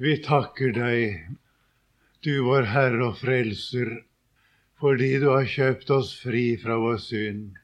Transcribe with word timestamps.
Vi 0.00 0.12
takker 0.22 0.70
deg, 0.76 1.24
du 2.22 2.44
vår 2.46 2.68
Herre 2.70 3.00
og 3.08 3.16
Frelser, 3.18 3.88
fordi 4.78 5.08
du 5.18 5.26
har 5.32 5.48
kjøpt 5.50 5.90
oss 5.90 6.12
fri 6.22 6.52
fra 6.62 6.76
vår 6.78 7.00
synd, 7.02 7.56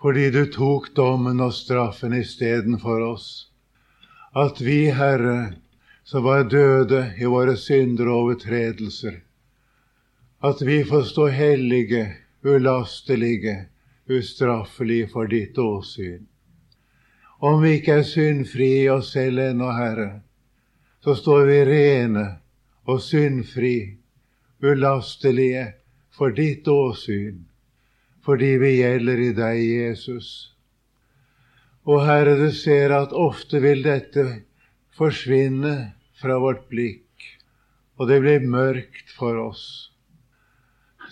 fordi 0.00 0.30
du 0.32 0.40
tok 0.54 0.88
dommen 0.96 1.44
og 1.44 1.52
straffen 1.52 2.16
istedenfor 2.16 3.04
oss. 3.10 3.28
At 4.32 4.64
vi, 4.64 4.88
Herre, 4.88 5.60
som 6.08 6.24
var 6.24 6.48
døde 6.48 7.10
i 7.20 7.28
våre 7.28 7.58
synder 7.60 8.08
og 8.08 8.22
overtredelser, 8.22 9.20
at 10.40 10.64
vi 10.64 10.80
får 10.88 11.08
stå 11.12 11.28
hellige, 11.28 12.06
ulastelige, 12.40 13.58
ustraffelige 14.08 15.12
for 15.12 15.28
ditt 15.28 15.60
åsyn. 15.60 16.24
Om 17.44 17.60
vi 17.60 17.82
ikke 17.82 18.00
er 18.00 18.12
syndfrie 18.16 18.86
i 18.86 18.94
oss 18.96 19.12
selv 19.12 19.44
ennå, 19.44 19.74
Herre, 19.76 20.14
så 21.04 21.14
står 21.14 21.42
vi 21.44 21.64
rene 21.64 22.22
og 22.88 23.00
syndfri, 23.04 23.98
ulastelige 24.64 25.64
for 26.16 26.32
ditt 26.32 26.68
åsyn, 26.68 27.42
fordi 28.24 28.54
vi 28.62 28.70
gjelder 28.78 29.20
i 29.20 29.32
deg, 29.36 29.58
Jesus. 29.68 30.28
Og 31.84 32.06
Herre, 32.06 32.38
du 32.40 32.48
ser 32.56 32.94
at 32.96 33.12
ofte 33.12 33.60
vil 33.60 33.84
dette 33.84 34.24
forsvinne 34.96 35.74
fra 36.16 36.38
vårt 36.40 36.64
blikk, 36.72 37.26
og 38.00 38.08
det 38.08 38.22
blir 38.24 38.48
mørkt 38.48 39.12
for 39.12 39.36
oss. 39.42 39.66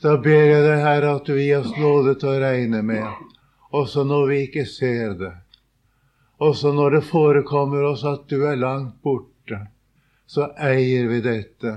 Da 0.01 0.17
ber 0.17 0.49
jeg 0.55 0.65
deg, 0.71 0.87
Herre, 0.87 1.19
at 1.19 1.29
du 1.29 1.37
gir 1.37 1.61
oss 1.61 1.77
nåde 1.77 2.17
til 2.17 2.33
å 2.33 2.41
regne 2.47 2.81
med, 2.81 3.29
også 3.77 4.09
når 4.09 4.25
vi 4.33 4.41
ikke 4.49 4.65
ser 4.73 5.21
det, 5.21 5.35
også 6.41 6.73
når 6.81 6.97
det 6.97 7.05
forekommer 7.13 7.91
oss 7.93 8.09
at 8.09 8.25
du 8.33 8.41
er 8.49 8.57
langt 8.57 8.97
borte 9.05 9.61
så 10.33 10.47
eier 10.57 11.11
vi 11.11 11.19
dette 11.21 11.71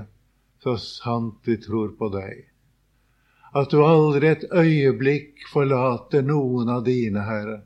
så 0.64 0.78
sant 0.80 1.40
vi 1.44 1.58
tror 1.60 1.90
på 1.98 2.08
deg. 2.14 2.46
At 3.52 3.68
du 3.68 3.82
aldri 3.84 4.30
et 4.32 4.46
øyeblikk 4.48 5.44
forlater 5.52 6.24
noen 6.24 6.72
av 6.72 6.86
dine, 6.88 7.26
Herre. 7.28 7.58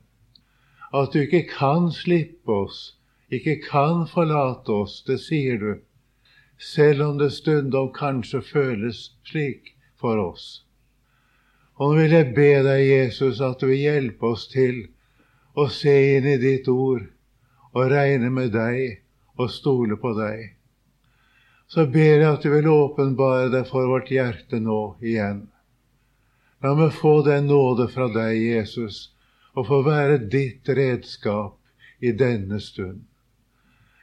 At 0.91 1.15
du 1.15 1.21
ikke 1.21 1.45
kan 1.53 1.87
slippe 1.95 2.59
oss, 2.65 2.81
ikke 3.31 3.55
kan 3.69 4.03
forlate 4.11 4.75
oss, 4.83 4.99
det 5.07 5.21
sier 5.23 5.63
du, 5.63 5.71
selv 6.59 7.07
om 7.07 7.23
det 7.23 7.31
stundom 7.39 7.93
kanskje 7.95 8.43
føles 8.51 9.03
slik 9.31 9.77
for 9.95 10.19
oss. 10.19 10.65
Og 11.79 11.95
nå 11.95 12.01
vil 12.03 12.19
jeg 12.19 12.33
be 12.35 12.53
deg, 12.67 12.87
Jesus, 12.91 13.39
at 13.39 13.63
du 13.63 13.71
vil 13.71 13.85
hjelpe 13.87 14.35
oss 14.35 14.49
til 14.51 14.89
å 15.55 15.71
se 15.71 15.99
inn 16.17 16.33
i 16.35 16.39
ditt 16.49 16.67
ord 16.67 17.07
og 17.71 17.93
regne 17.95 18.29
med 18.41 18.51
deg 18.59 18.99
og 19.39 19.47
stole 19.55 19.95
på 19.95 20.19
deg 20.19 20.51
så 21.71 21.85
ber 21.87 22.19
jeg 22.19 22.27
at 22.27 22.43
du 22.43 22.49
vil 22.51 22.67
åpenbare 22.67 23.47
deg 23.53 23.63
for 23.69 23.87
vårt 23.87 24.09
hjerte 24.11 24.59
nå 24.59 24.79
igjen. 24.99 25.45
La 26.61 26.73
meg 26.75 26.91
få 26.97 27.21
den 27.23 27.47
nåde 27.47 27.87
fra 27.93 28.09
deg, 28.11 28.35
Jesus, 28.43 29.13
og 29.55 29.69
få 29.69 29.79
være 29.85 30.17
ditt 30.33 30.67
redskap 30.67 31.55
i 32.03 32.11
denne 32.11 32.59
stund. 32.59 33.05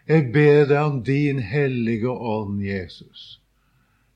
Jeg 0.08 0.30
ber 0.32 0.64
deg 0.70 0.80
om 0.80 1.02
din 1.04 1.44
hellige 1.44 2.08
ånd, 2.08 2.64
Jesus, 2.64 3.36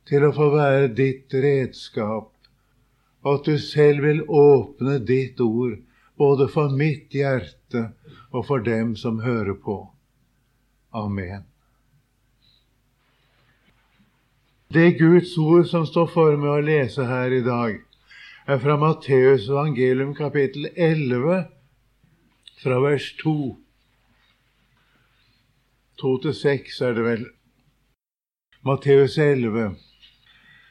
til 0.09 0.25
å 0.25 0.33
få 0.33 0.49
være 0.57 0.89
ditt 0.97 1.37
redskap, 1.37 2.33
og 3.23 3.33
at 3.37 3.53
du 3.53 3.61
selv 3.61 4.09
vil 4.09 4.25
åpne 4.25 4.97
ditt 5.05 5.45
ord 5.45 5.77
både 6.17 6.49
for 6.49 6.73
mitt 6.73 7.13
hjerte 7.13 7.91
og 8.33 8.49
for 8.49 8.65
dem 8.65 8.97
som 8.97 9.21
hører 9.21 9.61
på. 9.61 9.83
Amen. 10.97 11.52
Det 14.75 14.93
Guds 14.99 15.39
ord 15.39 15.67
som 15.69 15.83
står 15.87 16.07
for 16.15 16.37
meg 16.41 16.49
å 16.49 16.61
lese 16.65 17.05
her 17.05 17.33
i 17.35 17.43
dag, 17.45 17.75
er 18.49 18.61
fra 18.63 18.79
Matteus 18.81 19.51
evangelium 19.51 20.15
kapittel 20.17 20.71
11, 20.71 21.43
fra 22.63 22.79
vers 22.81 23.11
2. 23.21 23.35
2-6 26.01 26.81
er 26.89 26.97
det 26.97 27.07
vel. 27.11 27.29
Matteus 28.65 29.19
11. 29.21 29.77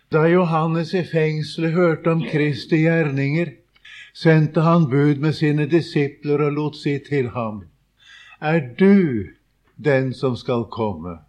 Da 0.09 0.26
Johannes 0.34 0.96
i 0.97 1.06
fengselet 1.06 1.78
hørte 1.78 2.16
om 2.16 2.26
Kristi 2.26 2.81
gjerninger, 2.88 3.53
sendte 4.18 4.66
han 4.66 4.90
bud 4.90 5.22
med 5.22 5.38
sine 5.38 5.70
disipler 5.70 6.47
og 6.47 6.56
lot 6.58 6.80
si 6.80 6.97
til 7.06 7.36
ham, 7.38 7.68
Er 8.42 8.64
du 8.80 9.28
den 9.78 10.14
som 10.14 10.36
skal 10.36 10.72
komme, 10.72 11.20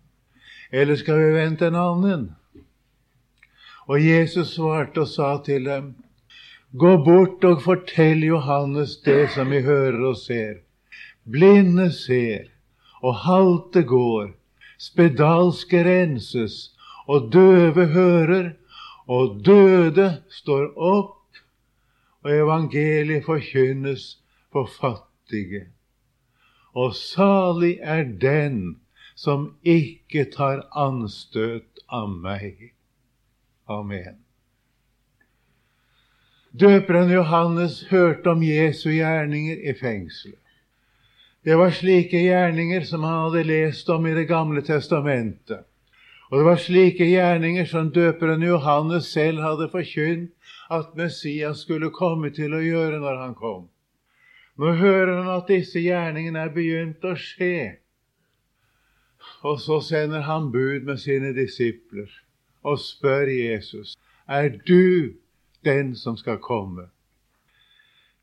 eller 0.71 0.97
skal 0.97 1.21
vi 1.21 1.35
vente 1.43 1.69
en 1.69 1.77
annen? 1.77 2.31
Og 3.93 4.01
Jesus 4.01 4.55
svarte 4.57 5.03
og 5.03 5.09
sa 5.13 5.35
til 5.45 5.67
dem, 5.69 5.91
Gå 6.73 6.93
bort 7.05 7.43
og 7.45 7.59
fortell 7.61 8.23
Johannes 8.25 8.95
det 9.05 9.27
som 9.35 9.51
vi 9.53 9.59
hører 9.67 9.99
og 10.09 10.17
ser. 10.17 10.63
Blinde 11.29 11.91
ser, 11.93 12.47
og 13.05 13.19
halte 13.27 13.83
går, 13.85 14.31
spedalske 14.81 15.85
renses, 15.85 16.73
og 17.05 17.29
døve 17.37 17.87
hører, 17.93 18.51
og 19.05 19.43
døde 19.45 20.09
står 20.41 20.73
opp, 20.81 21.43
og 22.25 22.33
evangeliet 22.33 23.29
forkynnes 23.29 24.07
for 24.53 24.73
fattige. 24.81 25.67
Og 26.73 26.95
salig 26.97 27.77
er 27.83 28.09
den 28.09 28.79
som 29.15 29.51
ikke 29.63 30.31
tar 30.33 30.65
anstøt 30.73 31.85
av 31.93 32.09
meg. 32.09 32.72
Amen. 33.67 34.19
Døperen 36.53 37.11
Johannes 37.11 37.87
hørte 37.91 38.31
om 38.31 38.43
Jesu 38.43 38.91
gjerninger 38.91 39.71
i 39.71 39.75
fengselet. 39.75 40.39
Det 41.45 41.57
var 41.59 41.71
slike 41.75 42.21
gjerninger 42.23 42.85
som 42.87 43.03
han 43.03 43.23
hadde 43.25 43.43
lest 43.49 43.89
om 43.89 44.07
i 44.07 44.15
Det 44.15 44.29
gamle 44.29 44.63
testamentet. 44.63 45.65
Og 46.31 46.39
det 46.39 46.45
var 46.45 46.57
slike 46.57 47.05
gjerninger 47.05 47.65
som 47.65 47.91
døperen 47.93 48.43
Johannes 48.43 49.05
selv 49.05 49.41
hadde 49.41 49.69
forkynt 49.69 50.31
at 50.71 50.95
Messias 50.97 51.65
skulle 51.65 51.91
komme 51.91 52.31
til 52.31 52.55
å 52.55 52.61
gjøre 52.63 53.01
når 53.01 53.17
han 53.21 53.35
kom. 53.35 53.67
Nå 54.57 54.73
hører 54.77 55.17
han 55.17 55.31
at 55.35 55.49
disse 55.49 55.81
gjerningene 55.81 56.39
er 56.39 56.55
begynt 56.55 57.05
å 57.05 57.15
skje. 57.17 57.79
Og 59.43 59.61
så 59.61 59.81
sender 59.81 60.29
han 60.29 60.53
bud 60.53 60.85
med 60.87 61.01
sine 61.01 61.33
disipler 61.37 62.22
og 62.63 62.79
spør 62.81 63.31
Jesus 63.31 63.97
er 64.29 64.49
du 64.67 65.15
den 65.65 65.95
som 65.97 66.17
skal 66.17 66.39
komme. 66.39 66.89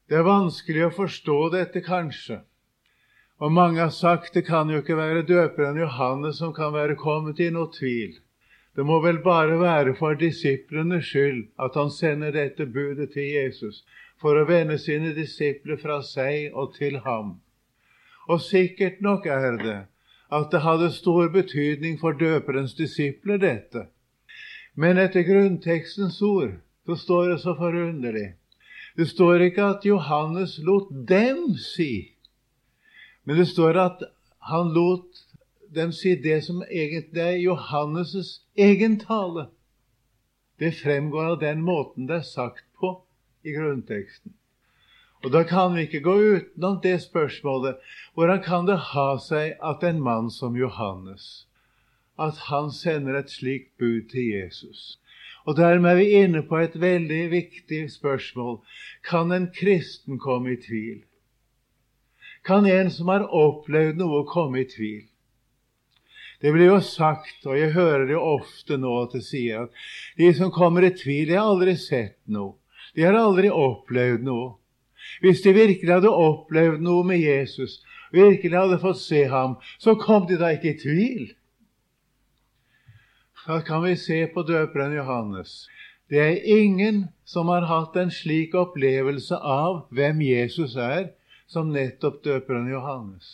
Det 0.10 0.18
er 0.18 0.26
vanskelig 0.26 0.88
å 0.88 0.96
forstå 0.96 1.38
dette, 1.54 1.82
kanskje. 1.86 2.40
Og 3.40 3.52
mange 3.56 3.80
har 3.80 3.94
sagt 3.94 4.34
det 4.34 4.48
kan 4.48 4.72
jo 4.72 4.82
ikke 4.82 4.98
være 4.98 5.28
døperen 5.28 5.78
Johannes 5.80 6.40
som 6.42 6.54
kan 6.54 6.74
være 6.74 6.98
kommet 7.00 7.40
i 7.40 7.52
noe 7.54 7.70
tvil. 7.72 8.18
Det 8.76 8.86
må 8.86 9.00
vel 9.04 9.22
bare 9.24 9.60
være 9.60 9.94
for 10.00 10.16
disiplenes 10.16 11.06
skyld 11.08 11.46
at 11.60 11.76
han 11.76 11.92
sender 11.92 12.32
dette 12.36 12.66
budet 12.66 13.12
til 13.14 13.28
Jesus, 13.28 13.84
for 14.20 14.36
å 14.36 14.48
vende 14.48 14.78
sine 14.80 15.14
disipler 15.16 15.80
fra 15.80 16.02
seg 16.04 16.52
og 16.54 16.74
til 16.76 17.00
ham. 17.06 17.38
Og 18.28 18.42
sikkert 18.44 19.00
nok 19.02 19.26
er 19.26 19.58
det 19.64 19.80
at 20.30 20.52
det 20.52 20.62
hadde 20.62 20.92
stor 20.94 21.30
betydning 21.34 21.98
for 22.00 22.14
døperens 22.14 22.76
disipler, 22.78 23.40
dette. 23.42 23.88
Men 24.74 24.98
etter 24.98 25.26
grunntekstens 25.28 26.22
ord 26.22 26.60
så 26.86 26.96
står 26.96 27.30
det 27.30 27.40
så 27.40 27.56
forunderlig. 27.56 28.34
Det 28.98 29.08
står 29.08 29.46
ikke 29.48 29.66
at 29.76 29.86
Johannes 29.86 30.58
lot 30.66 30.90
dem 31.08 31.54
si, 31.56 32.16
men 33.24 33.38
det 33.38 33.48
står 33.48 33.78
at 33.80 34.04
han 34.50 34.74
lot 34.74 35.24
dem 35.76 35.92
si 35.94 36.16
det 36.16 36.42
som 36.44 36.64
egentlig 36.66 37.22
er 37.22 37.38
Johannes' 37.44 38.40
egen 38.58 38.98
tale. 39.00 39.48
Det 40.60 40.74
fremgår 40.82 41.36
av 41.36 41.40
den 41.40 41.62
måten 41.62 42.08
det 42.10 42.20
er 42.20 42.28
sagt 42.28 42.66
på 42.80 42.96
i 43.46 43.54
grunnteksten. 43.56 44.34
Og 45.24 45.32
Da 45.32 45.44
kan 45.44 45.76
vi 45.76 45.82
ikke 45.82 46.00
gå 46.00 46.16
utenom 46.16 46.80
det 46.84 47.02
spørsmålet 47.04 47.78
hvordan 48.16 48.44
kan 48.44 48.66
det 48.68 48.78
ha 48.96 49.18
seg 49.20 49.60
at 49.62 49.84
en 49.84 50.02
mann 50.02 50.32
som 50.32 50.56
Johannes 50.56 51.46
at 52.20 52.40
han 52.50 52.72
sender 52.76 53.20
et 53.20 53.32
slikt 53.32 53.78
bud 53.80 54.10
til 54.12 54.32
Jesus. 54.34 55.00
Og 55.48 55.58
dermed 55.58 55.92
er 55.92 56.00
vi 56.00 56.10
inne 56.22 56.42
på 56.46 56.60
et 56.60 56.76
veldig 56.82 57.22
viktig 57.32 57.86
spørsmål. 57.92 58.60
Kan 59.10 59.32
en 59.32 59.48
kristen 59.56 60.20
komme 60.20 60.54
i 60.54 60.62
tvil? 60.62 61.00
Kan 62.46 62.66
en 62.66 62.92
som 62.92 63.08
har 63.12 63.26
opplevd 63.26 63.98
noe, 64.00 64.26
komme 64.28 64.62
i 64.62 64.68
tvil? 64.70 65.08
Det 66.40 66.54
blir 66.56 66.70
jo 66.70 66.80
sagt, 66.84 67.44
og 67.46 67.58
jeg 67.60 67.74
hører 67.76 68.06
det 68.08 68.16
ofte 68.16 68.78
nå 68.80 68.94
at 69.02 69.16
det 69.18 69.26
sier 69.28 69.66
at 69.66 69.82
de 70.18 70.30
som 70.38 70.54
kommer 70.56 70.88
i 70.88 70.94
tvil, 70.96 71.28
de 71.28 71.36
har 71.36 71.50
aldri 71.52 71.76
sett 71.76 72.16
noe. 72.32 72.56
De 72.96 73.04
har 73.04 73.18
aldri 73.18 73.52
opplevd 73.52 74.24
noe. 74.24 74.54
Hvis 75.24 75.44
de 75.44 75.54
virkelig 75.56 75.92
hadde 75.92 76.12
opplevd 76.12 76.84
noe 76.84 77.04
med 77.08 77.20
Jesus, 77.20 77.80
virkelig 78.16 78.56
hadde 78.56 78.80
fått 78.80 79.02
se 79.02 79.26
ham, 79.32 79.58
så 79.80 79.98
kom 80.00 80.28
de 80.30 80.40
da 80.40 80.54
ikke 80.56 80.74
i 80.74 80.80
tvil. 80.80 81.28
Da 83.50 83.62
kan 83.62 83.84
vi 83.84 83.96
se 83.98 84.28
på 84.28 84.44
døperen 84.46 84.92
Johannes. 84.94 85.68
Det 86.10 86.20
er 86.22 86.58
ingen 86.62 87.08
som 87.26 87.48
har 87.50 87.64
hatt 87.66 87.96
en 87.98 88.12
slik 88.14 88.54
opplevelse 88.54 89.40
av 89.42 89.88
hvem 89.90 90.20
Jesus 90.22 90.76
er, 90.78 91.08
som 91.50 91.72
nettopp 91.74 92.20
døperen 92.28 92.68
Johannes. 92.70 93.32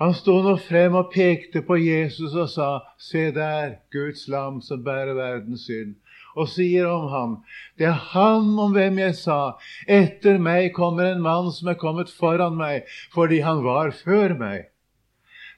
Han 0.00 0.16
sto 0.16 0.38
nå 0.46 0.54
frem 0.64 0.96
og 0.96 1.10
pekte 1.12 1.60
på 1.68 1.76
Jesus 1.76 2.32
og 2.32 2.48
sa, 2.54 2.70
Se 2.96 3.26
der, 3.36 3.74
Guds 3.92 4.24
lam 4.32 4.62
som 4.64 4.80
bærer 4.86 5.12
verdens 5.18 5.66
synd. 5.68 5.98
Og 6.32 6.48
sier 6.54 6.88
om 6.88 7.10
ham, 7.12 7.34
det 7.76 7.90
er 7.90 8.00
han 8.14 8.48
om 8.64 8.72
hvem 8.72 9.02
jeg 9.02 9.18
sa, 9.20 9.58
etter 9.84 10.40
meg 10.40 10.72
kommer 10.80 11.10
en 11.10 11.20
mann 11.28 11.52
som 11.52 11.68
er 11.68 11.76
kommet 11.84 12.08
foran 12.08 12.56
meg, 12.56 12.88
fordi 13.12 13.44
han 13.44 13.60
var 13.68 13.92
før 13.92 14.38
meg. 14.40 14.70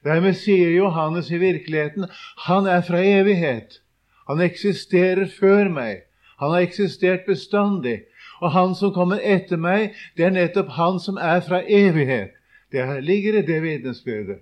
Dermed 0.03 0.37
sier 0.39 0.71
Johannes 0.71 1.31
i 1.31 1.39
virkeligheten, 1.41 2.05
han 2.45 2.67
er 2.67 2.81
fra 2.81 3.01
evighet. 3.03 3.81
Han 4.29 4.41
eksisterer 4.41 5.27
før 5.39 5.69
meg. 5.73 6.05
Han 6.39 6.53
har 6.53 6.63
eksistert 6.63 7.25
bestandig. 7.27 8.01
Og 8.39 8.51
han 8.51 8.75
som 8.75 8.93
kommer 8.95 9.19
etter 9.23 9.59
meg, 9.59 9.95
det 10.17 10.29
er 10.29 10.35
nettopp 10.35 10.69
han 10.77 10.99
som 11.03 11.17
er 11.17 11.41
fra 11.43 11.59
evighet. 11.63 12.37
Det 12.71 12.85
ligger 13.03 13.39
i 13.39 13.47
det 13.47 13.59
vitnesbyrdet. 13.63 14.39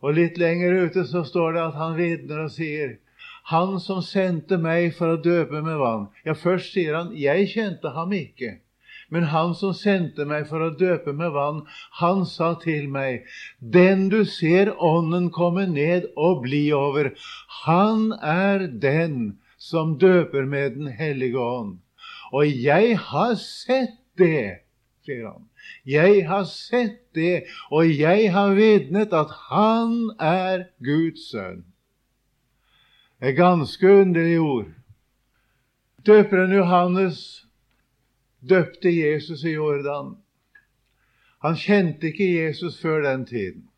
Og 0.00 0.14
litt 0.14 0.38
lenger 0.38 0.86
ute 0.86 1.04
så 1.04 1.24
står 1.26 1.56
det 1.56 1.62
at 1.64 1.76
han 1.76 1.96
vitner 1.98 2.44
og 2.46 2.54
sier 2.54 2.96
Han 3.48 3.78
som 3.80 4.02
sendte 4.04 4.58
meg 4.60 4.92
for 4.94 5.14
å 5.14 5.20
døpe 5.24 5.62
med 5.64 5.78
vann. 5.80 6.08
Ja, 6.24 6.34
først 6.36 6.74
sier 6.74 6.94
han 6.94 7.14
jeg 7.16 7.48
kjente 7.48 7.94
ham 7.96 8.12
ikke. 8.12 8.58
Men 9.08 9.28
han 9.32 9.54
som 9.56 9.72
sendte 9.72 10.26
meg 10.28 10.46
for 10.50 10.60
å 10.60 10.74
døpe 10.76 11.14
med 11.16 11.32
vann, 11.32 11.62
han 12.00 12.26
sa 12.28 12.52
til 12.60 12.88
meg, 12.92 13.24
Den 13.60 14.08
du 14.12 14.24
ser 14.28 14.74
ånden 14.76 15.30
komme 15.32 15.66
ned 15.66 16.10
og 16.16 16.42
bli 16.44 16.68
over, 16.76 17.14
han 17.64 18.12
er 18.20 18.66
den 18.68 19.38
som 19.56 19.96
døper 19.98 20.44
med 20.44 20.76
Den 20.76 20.92
hellige 20.92 21.40
ånd. 21.40 21.78
Og 22.32 22.44
jeg 22.46 22.98
har 23.00 23.34
sett 23.40 23.96
det, 24.20 24.64
sier 25.04 25.30
han. 25.30 25.48
Jeg 25.88 26.26
har 26.28 26.44
sett 26.44 27.00
det, 27.16 27.48
og 27.72 27.88
jeg 27.88 28.28
har 28.32 28.54
vitnet 28.56 29.12
at 29.16 29.32
han 29.48 30.12
er 30.20 30.68
Guds 30.84 31.30
sønn. 31.32 31.64
Det 33.18 33.32
er 33.32 33.40
ganske 33.40 33.94
underlige 34.02 34.40
ord. 34.44 34.68
Døperen 36.06 36.52
Johannes 36.54 37.47
døpte 38.40 38.90
Jesus 38.90 39.44
i 39.44 39.54
Jordan. 39.56 40.16
Han 41.42 41.56
kjente 41.56 42.10
ikke 42.10 42.26
Jesus 42.26 42.80
før 42.80 43.02
den 43.02 43.26
tiden. 43.26 43.68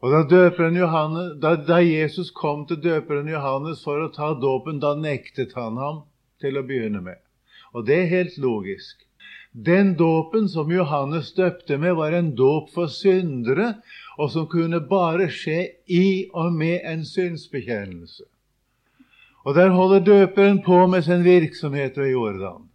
Og 0.00 0.12
da, 0.12 0.68
Johannes, 0.68 1.32
da, 1.42 1.56
da, 1.56 1.80
Jesus 1.80 2.30
kom 2.30 2.66
til 2.66 2.80
døperen 2.82 3.28
Johannes 3.28 3.82
for 3.84 4.00
å 4.04 4.12
ta 4.12 4.34
dåpen, 4.40 4.78
da 4.80 4.94
nektet 4.94 5.56
han 5.56 5.80
ham 5.80 6.04
til 6.40 6.58
å 6.60 6.64
begynne 6.68 7.00
med. 7.00 7.18
Og 7.72 7.86
det 7.88 7.96
er 8.02 8.12
helt 8.12 8.36
logisk. 8.38 9.02
Den 9.52 9.94
dåpen 9.96 10.50
som 10.52 10.70
Johannes 10.70 11.32
døpte 11.32 11.78
med, 11.80 11.96
var 11.96 12.12
en 12.12 12.34
dåp 12.36 12.70
for 12.74 12.92
syndere, 12.92 13.78
og 14.20 14.30
som 14.32 14.48
kunne 14.52 14.82
bare 14.84 15.30
skje 15.32 15.62
i 15.88 16.28
og 16.36 16.52
med 16.52 16.84
en 16.84 17.04
synsbekjennelse. 17.08 18.24
Og 19.48 19.54
der 19.56 19.72
holder 19.72 20.04
døperen 20.04 20.60
på 20.62 20.86
med 20.86 21.06
sin 21.06 21.24
virksomhet 21.24 21.96
ved 21.96 22.12
Jordan. 22.12 22.68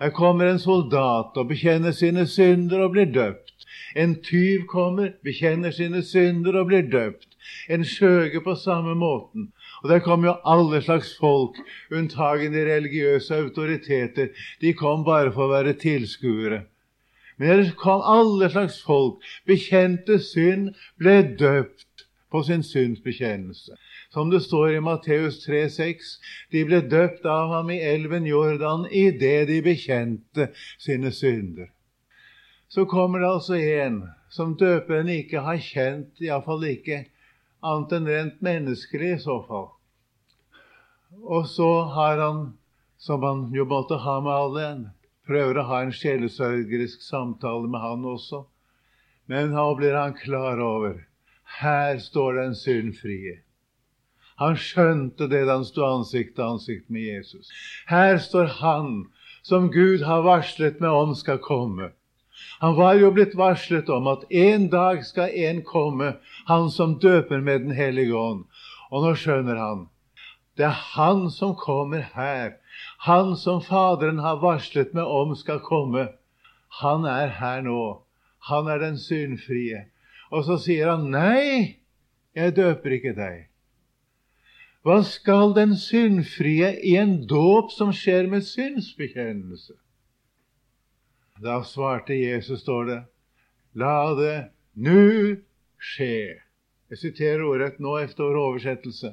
Her 0.00 0.10
kommer 0.16 0.48
en 0.48 0.58
soldat 0.58 1.36
og 1.36 1.48
bekjenner 1.50 1.92
sine 1.92 2.24
synder 2.26 2.86
og 2.86 2.94
blir 2.94 3.10
døpt. 3.12 3.66
En 3.96 4.14
tyv 4.24 4.64
kommer, 4.70 5.12
bekjenner 5.24 5.74
sine 5.76 6.00
synder 6.02 6.56
og 6.60 6.70
blir 6.70 6.86
døpt. 6.88 7.28
En 7.68 7.84
skjøge 7.84 8.40
på 8.44 8.54
samme 8.56 8.94
måten. 8.96 9.50
Og 9.82 9.88
der 9.92 10.00
kom 10.04 10.24
jo 10.24 10.36
alle 10.44 10.80
slags 10.82 11.12
folk, 11.20 11.60
unntagen 11.92 12.52
de 12.56 12.64
religiøse 12.68 13.36
autoriteter. 13.36 14.32
De 14.60 14.72
kom 14.72 15.04
bare 15.04 15.32
for 15.32 15.48
å 15.48 15.54
være 15.54 15.76
tilskuere. 15.80 16.62
Men 17.36 17.48
der 17.48 17.72
kom 17.76 18.00
alle 18.04 18.50
slags 18.52 18.80
folk, 18.84 19.20
bekjente 19.48 20.18
synd, 20.20 20.74
ble 21.00 21.22
døpt 21.40 22.06
på 22.30 22.42
sin 22.46 22.62
syndsbekjennelse. 22.62 23.76
Som 24.10 24.30
det 24.30 24.40
står 24.40 24.72
i 24.74 24.80
Matteus 24.80 25.36
3,6.: 25.46 26.14
De 26.50 26.64
ble 26.66 26.80
døpt 26.82 27.26
av 27.26 27.52
ham 27.54 27.68
i 27.70 27.78
elven 27.78 28.24
Jordan 28.26 28.86
idet 28.90 29.46
de 29.48 29.60
bekjente 29.62 30.48
sine 30.78 31.12
synder. 31.14 31.68
Så 32.68 32.86
kommer 32.90 33.22
det 33.22 33.28
altså 33.30 33.54
en 33.54 34.00
som 34.30 34.56
døperen 34.58 35.08
ikke 35.08 35.42
har 35.46 35.58
kjent, 35.62 36.18
iallfall 36.22 36.66
ikke 36.66 37.04
annet 37.62 37.94
enn 37.98 38.08
rent 38.10 38.40
menneskelig 38.42 39.12
i 39.14 39.20
så 39.22 39.36
fall. 39.46 39.68
Og 41.22 41.46
så 41.50 41.70
har 41.94 42.18
han, 42.18 42.40
som 42.98 43.22
han 43.26 43.44
jo 43.54 43.66
måtte 43.66 43.98
ha 44.02 44.16
med 44.22 44.32
alle, 44.32 44.66
prøver 45.26 45.58
å 45.58 45.66
ha 45.70 45.82
en 45.84 45.94
sjelesørgerisk 45.94 47.02
samtale 47.02 47.70
med 47.70 47.82
han 47.82 48.06
også. 48.06 48.42
Men 49.30 49.54
nå 49.54 49.68
blir 49.78 49.94
han 49.94 50.18
klar 50.18 50.58
over 50.62 50.98
her 51.60 51.98
står 51.98 52.34
den 52.42 52.54
syndfrie. 52.54 53.40
Han 54.40 54.56
skjønte 54.56 55.28
det 55.28 55.44
da 55.46 55.58
han 55.58 55.68
sto 55.68 55.84
ansikt 55.84 56.36
til 56.36 56.46
ansikt 56.54 56.88
med 56.88 57.04
Jesus. 57.04 57.50
Her 57.90 58.16
står 58.18 58.52
han 58.60 58.92
som 59.44 59.70
Gud 59.72 60.04
har 60.08 60.24
varslet 60.24 60.80
med 60.80 60.90
om 60.90 61.14
skal 61.14 61.40
komme. 61.44 61.90
Han 62.60 62.76
var 62.76 62.96
jo 62.96 63.10
blitt 63.12 63.36
varslet 63.36 63.88
om 63.92 64.08
at 64.08 64.24
en 64.32 64.68
dag 64.72 65.04
skal 65.04 65.32
en 65.32 65.60
komme, 65.64 66.14
han 66.48 66.70
som 66.72 66.98
døper 67.00 67.40
med 67.40 67.66
Den 67.66 67.76
hellige 67.76 68.16
ånd. 68.16 68.46
Og 68.90 69.04
nå 69.04 69.14
skjønner 69.14 69.60
han. 69.60 69.86
Det 70.56 70.66
er 70.68 70.80
han 70.96 71.28
som 71.30 71.54
kommer 71.56 72.08
her. 72.14 72.56
Han 73.06 73.36
som 73.36 73.60
Faderen 73.64 74.18
har 74.24 74.40
varslet 74.40 74.94
meg 74.96 75.04
om 75.04 75.36
skal 75.36 75.60
komme. 75.64 76.08
Han 76.80 77.04
er 77.04 77.36
her 77.40 77.62
nå. 77.64 78.02
Han 78.48 78.68
er 78.68 78.80
den 78.80 78.98
syndfrie. 78.98 79.86
Og 80.30 80.44
så 80.44 80.56
sier 80.58 80.90
han, 80.94 81.10
'Nei, 81.10 81.76
jeg 82.34 82.56
døper 82.56 82.96
ikke 82.96 83.14
deg'. 83.16 83.49
Hva 84.80 85.02
skal 85.04 85.52
den 85.52 85.74
syndfrie 85.76 86.70
i 86.80 86.94
en 86.96 87.26
dåp 87.28 87.72
som 87.74 87.90
skjer 87.92 88.30
med 88.32 88.46
synsbekjennelse? 88.48 89.74
Da 91.40 91.58
svarte 91.68 92.16
Jesus, 92.16 92.62
står 92.64 92.88
det, 92.88 93.00
la 93.76 94.14
det 94.16 94.36
nu 94.72 95.36
skje. 95.76 96.40
Jeg 96.88 97.02
siterer 97.02 97.44
ordrett 97.44 97.76
nå 97.76 97.98
efter 98.00 98.40
oversettelse. 98.40 99.12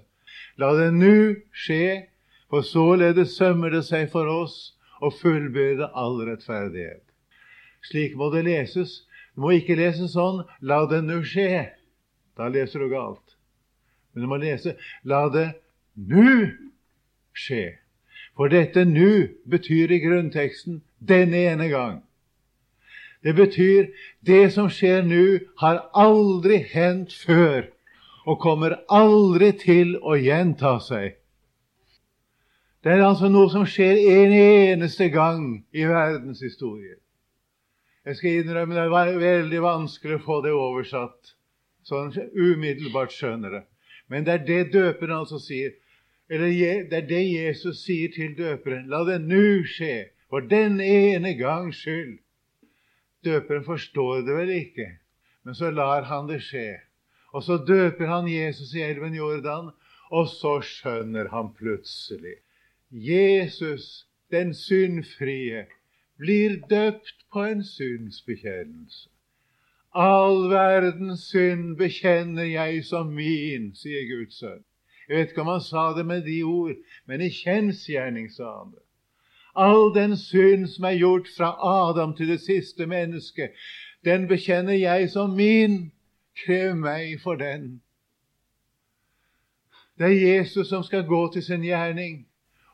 La 0.56 0.72
det 0.80 0.94
nu 0.96 1.36
skje, 1.52 2.08
for 2.48 2.64
således 2.64 3.36
sømmer 3.36 3.76
det 3.76 3.84
seg 3.90 4.08
for 4.12 4.32
oss 4.32 4.78
å 5.04 5.12
fullbyrde 5.12 5.92
all 5.92 6.22
rettferdighet. 6.30 7.04
Slik 7.92 8.16
må 8.16 8.32
det 8.32 8.48
leses. 8.48 9.02
Det 9.36 9.44
må 9.44 9.52
ikke 9.60 9.76
leses 9.78 10.16
sånn 10.16 10.46
'la 10.62 10.86
det 10.88 11.04
nu 11.04 11.20
skje'. 11.28 11.76
Da 12.40 12.48
leser 12.48 12.80
du 12.80 12.90
galt. 12.90 13.27
Men 14.18 14.24
du 14.24 14.28
må 14.28 14.38
lese 14.42 14.76
'la 15.04 15.30
det 15.30 15.54
nu 15.96 16.52
skje'. 17.36 17.78
For 18.36 18.48
dette 18.48 18.86
'nu' 18.86 19.30
betyr 19.50 19.92
i 19.92 20.00
grunnteksten 20.00 20.82
'denne 21.00 21.38
ene 21.38 21.68
gang'. 21.70 22.02
Det 23.24 23.36
betyr 23.36 23.86
det 24.26 24.54
som 24.54 24.70
skjer 24.70 25.04
nå, 25.06 25.46
har 25.58 25.90
aldri 25.94 26.58
hendt 26.58 27.14
før 27.14 27.70
og 28.26 28.40
kommer 28.40 28.80
aldri 28.90 29.52
til 29.52 30.00
å 30.02 30.18
gjenta 30.18 30.80
seg. 30.80 31.14
Det 32.84 32.92
er 32.92 33.06
altså 33.06 33.30
noe 33.30 33.50
som 33.54 33.66
skjer 33.66 34.02
en 34.02 34.34
eneste 34.34 35.10
gang 35.10 35.64
i 35.74 35.86
verdens 35.86 36.42
historie. 36.42 36.96
Jeg 38.06 38.16
skal 38.16 38.32
innrømme 38.32 38.76
det 38.76 38.90
var 38.90 39.14
veldig 39.14 39.62
vanskelig 39.62 40.16
å 40.16 40.26
få 40.26 40.42
det 40.42 40.58
oversatt 40.58 41.38
sånn 41.88 42.12
umiddelbart 42.34 43.14
skjønner 43.14 43.60
det. 43.60 43.66
Men 44.08 44.26
det 44.26 44.34
er 44.34 44.46
det 44.46 44.74
døperen 44.74 45.20
altså 45.20 45.40
sier. 45.44 45.76
Eller 46.30 46.52
det 46.90 46.98
er 46.98 47.08
det 47.08 47.24
Jesus 47.26 47.84
sier 47.86 48.12
til 48.16 48.36
døperen. 48.38 48.88
La 48.92 49.04
det 49.08 49.20
nå 49.24 49.64
skje, 49.68 50.10
for 50.30 50.44
den 50.44 50.82
ene 50.84 51.34
gangs 51.40 51.84
skyld. 51.84 52.18
Døperen 53.26 53.64
forstår 53.66 54.24
det 54.28 54.36
vel 54.36 54.52
ikke, 54.56 54.90
men 55.44 55.56
så 55.56 55.72
lar 55.72 56.08
han 56.08 56.28
det 56.30 56.42
skje. 56.46 56.80
Og 57.36 57.44
så 57.44 57.58
døper 57.68 58.08
han 58.08 58.28
Jesus 58.32 58.74
i 58.76 58.84
elven 58.86 59.16
Jordan, 59.16 59.72
og 60.12 60.28
så 60.32 60.60
skjønner 60.64 61.32
han 61.34 61.52
plutselig 61.56 62.38
Jesus, 62.92 64.08
den 64.32 64.54
syndfrie, 64.54 65.66
blir 66.18 66.60
døpt 66.70 67.26
på 67.34 67.44
en 67.44 67.64
syndsbekjennelse. 67.64 69.10
All 69.98 70.50
verdens 70.52 71.24
synd 71.32 71.78
bekjenner 71.78 72.46
jeg 72.46 72.84
som 72.86 73.08
min, 73.18 73.72
sier 73.74 74.04
Guds 74.12 74.38
sønn. 74.38 74.62
Jeg 75.08 75.18
vet 75.18 75.32
ikke 75.32 75.42
om 75.42 75.50
han 75.56 75.64
sa 75.64 75.86
det 75.98 76.04
med 76.06 76.22
de 76.28 76.42
ord, 76.46 76.76
men 77.10 77.24
i 77.26 77.32
kjensgjerning 77.34 78.28
sa 78.30 78.52
han 78.60 78.76
det. 78.76 78.84
All 79.58 79.90
den 79.96 80.14
synd 80.22 80.68
som 80.70 80.86
er 80.86 81.00
gjort 81.00 81.32
fra 81.34 81.50
Adam 81.66 82.14
til 82.16 82.30
det 82.30 82.44
siste 82.44 82.86
mennesket, 82.86 83.56
den 84.06 84.28
bekjenner 84.30 84.78
jeg 84.78 85.10
som 85.10 85.34
min. 85.34 85.88
Krev 86.46 86.76
meg 86.78 87.18
for 87.24 87.40
den. 87.42 87.80
Det 89.98 90.12
er 90.12 90.36
Jesus 90.38 90.70
som 90.70 90.84
skal 90.86 91.08
gå 91.10 91.24
til 91.34 91.42
sin 91.42 91.66
gjerning. 91.66 92.28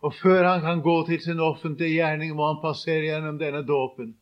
Og 0.04 0.12
før 0.20 0.44
han 0.44 0.62
kan 0.62 0.82
gå 0.84 0.98
til 1.08 1.22
sin 1.24 1.40
offentlige 1.40 2.02
gjerning, 2.02 2.36
må 2.36 2.52
han 2.52 2.60
passere 2.62 3.06
gjennom 3.08 3.40
denne 3.40 3.64
dåpen. 3.64 4.18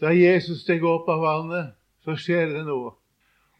Da 0.00 0.12
Jesus 0.12 0.62
steg 0.64 0.84
opp 0.84 1.08
av 1.12 1.24
vannet, 1.24 1.74
så 2.04 2.16
skjer 2.18 2.52
det 2.54 2.64
noe. 2.68 2.94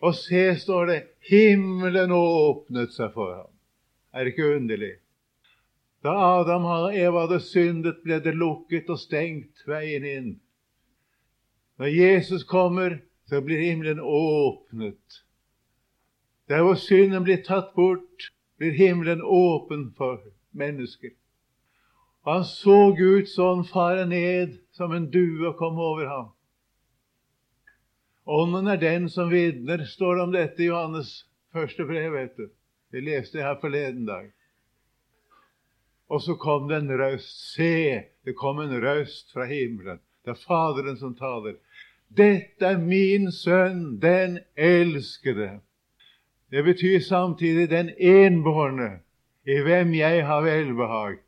Og 0.04 0.14
se, 0.16 0.48
står 0.60 0.86
det, 0.90 0.98
himmelen 1.30 2.12
åpnet 2.12 2.94
seg 2.94 3.12
for 3.16 3.32
ham. 3.34 3.52
Er 4.12 4.24
det 4.24 4.34
ikke 4.34 4.54
underlig? 4.56 4.94
Da 6.04 6.12
Adam 6.40 6.66
og 6.70 6.94
Eva 6.94 7.24
hadde 7.24 7.40
syndet, 7.42 8.02
ble 8.04 8.20
det 8.22 8.36
lukket 8.36 8.90
og 8.92 9.00
stengt 9.00 9.64
veien 9.66 10.04
inn. 10.06 10.32
Når 11.80 11.92
Jesus 11.92 12.44
kommer, 12.48 13.00
så 13.28 13.40
blir 13.42 13.60
himmelen 13.60 14.00
åpnet. 14.00 15.22
Der 16.48 16.62
hvor 16.62 16.78
synden 16.78 17.24
blir 17.26 17.42
tatt 17.44 17.72
bort, 17.74 18.30
blir 18.58 18.76
himmelen 18.76 19.22
åpen 19.22 19.90
for 19.96 20.22
mennesker. 20.52 21.10
Han 22.26 22.44
så 22.44 22.90
Guds 22.98 23.38
ånd 23.38 23.68
fare 23.70 24.04
ned 24.10 24.56
som 24.74 24.92
en 24.92 25.04
due 25.14 25.46
og 25.46 25.58
komme 25.60 25.82
over 25.82 26.08
ham. 26.10 26.30
Ånden 28.26 28.66
er 28.66 28.80
den 28.82 29.04
som 29.10 29.28
vitner, 29.30 29.84
står 29.86 30.16
det 30.16 30.22
om 30.24 30.32
dette 30.34 30.64
i 30.64 30.66
Johannes 30.66 31.12
første 31.54 31.84
brev. 31.86 32.12
vet 32.12 32.32
du. 32.36 32.48
Det 32.90 33.02
leste 33.06 33.38
jeg 33.38 33.46
her 33.46 33.60
forleden 33.60 34.08
dag. 34.08 34.32
Og 36.10 36.22
så 36.22 36.34
kom 36.34 36.66
det 36.68 36.80
en 36.80 36.98
røst. 36.98 37.54
Se, 37.54 38.02
det 38.24 38.34
kom 38.34 38.58
en 38.58 38.74
røst 38.82 39.30
fra 39.32 39.46
himmelen. 39.46 40.00
Det 40.24 40.34
er 40.34 40.42
Faderen 40.42 40.98
som 40.98 41.14
taler. 41.14 41.54
Dette 42.08 42.66
er 42.66 42.78
min 42.82 43.30
sønn, 43.32 44.00
den 44.02 44.40
elskede. 44.56 45.60
Det 46.50 46.64
betyr 46.64 46.98
samtidig 47.00 47.70
den 47.70 47.90
enbårne, 47.98 48.98
i 49.46 49.60
hvem 49.62 49.94
jeg 49.94 50.26
har 50.26 50.42
velbehag. 50.42 51.22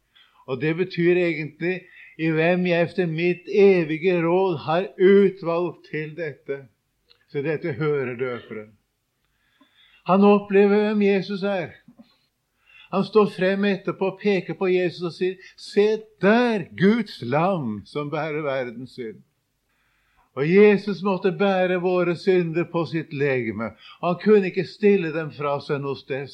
Og 0.48 0.60
det 0.60 0.74
betyr 0.76 1.20
egentlig 1.20 1.80
i 2.18 2.30
hvem 2.34 2.66
jeg 2.66 2.82
efter 2.82 3.06
mitt 3.06 3.46
evige 3.52 4.16
råd 4.24 4.56
har 4.64 4.88
utvalgt 4.98 5.84
til 5.90 6.16
dette. 6.16 6.64
Så 7.28 7.42
dette 7.44 7.72
hører 7.76 8.16
døperen. 8.16 8.72
Han 10.08 10.24
opplever 10.24 10.76
hvem 10.86 11.02
Jesus 11.02 11.42
er. 11.42 11.76
Han 12.92 13.04
står 13.04 13.26
frem 13.36 13.64
etterpå 13.68 14.06
og 14.14 14.20
peker 14.22 14.56
på 14.56 14.66
Jesus 14.72 15.02
og 15.04 15.12
sier, 15.12 15.34
'Se 15.56 16.00
der, 16.22 16.64
Guds 16.80 17.22
lam 17.22 17.82
som 17.84 18.10
bærer 18.10 18.42
verdens 18.42 18.98
synd'. 18.98 19.22
Og 20.34 20.54
Jesus 20.54 21.02
måtte 21.02 21.32
bære 21.32 21.80
våre 21.82 22.16
synder 22.16 22.64
på 22.72 22.84
sitt 22.86 23.12
legeme. 23.12 23.70
Han 24.02 24.16
kunne 24.24 24.46
ikke 24.46 24.64
stille 24.64 25.12
dem 25.12 25.30
fra 25.30 25.60
seg 25.60 25.80
noe 25.82 25.98
sted. 25.98 26.30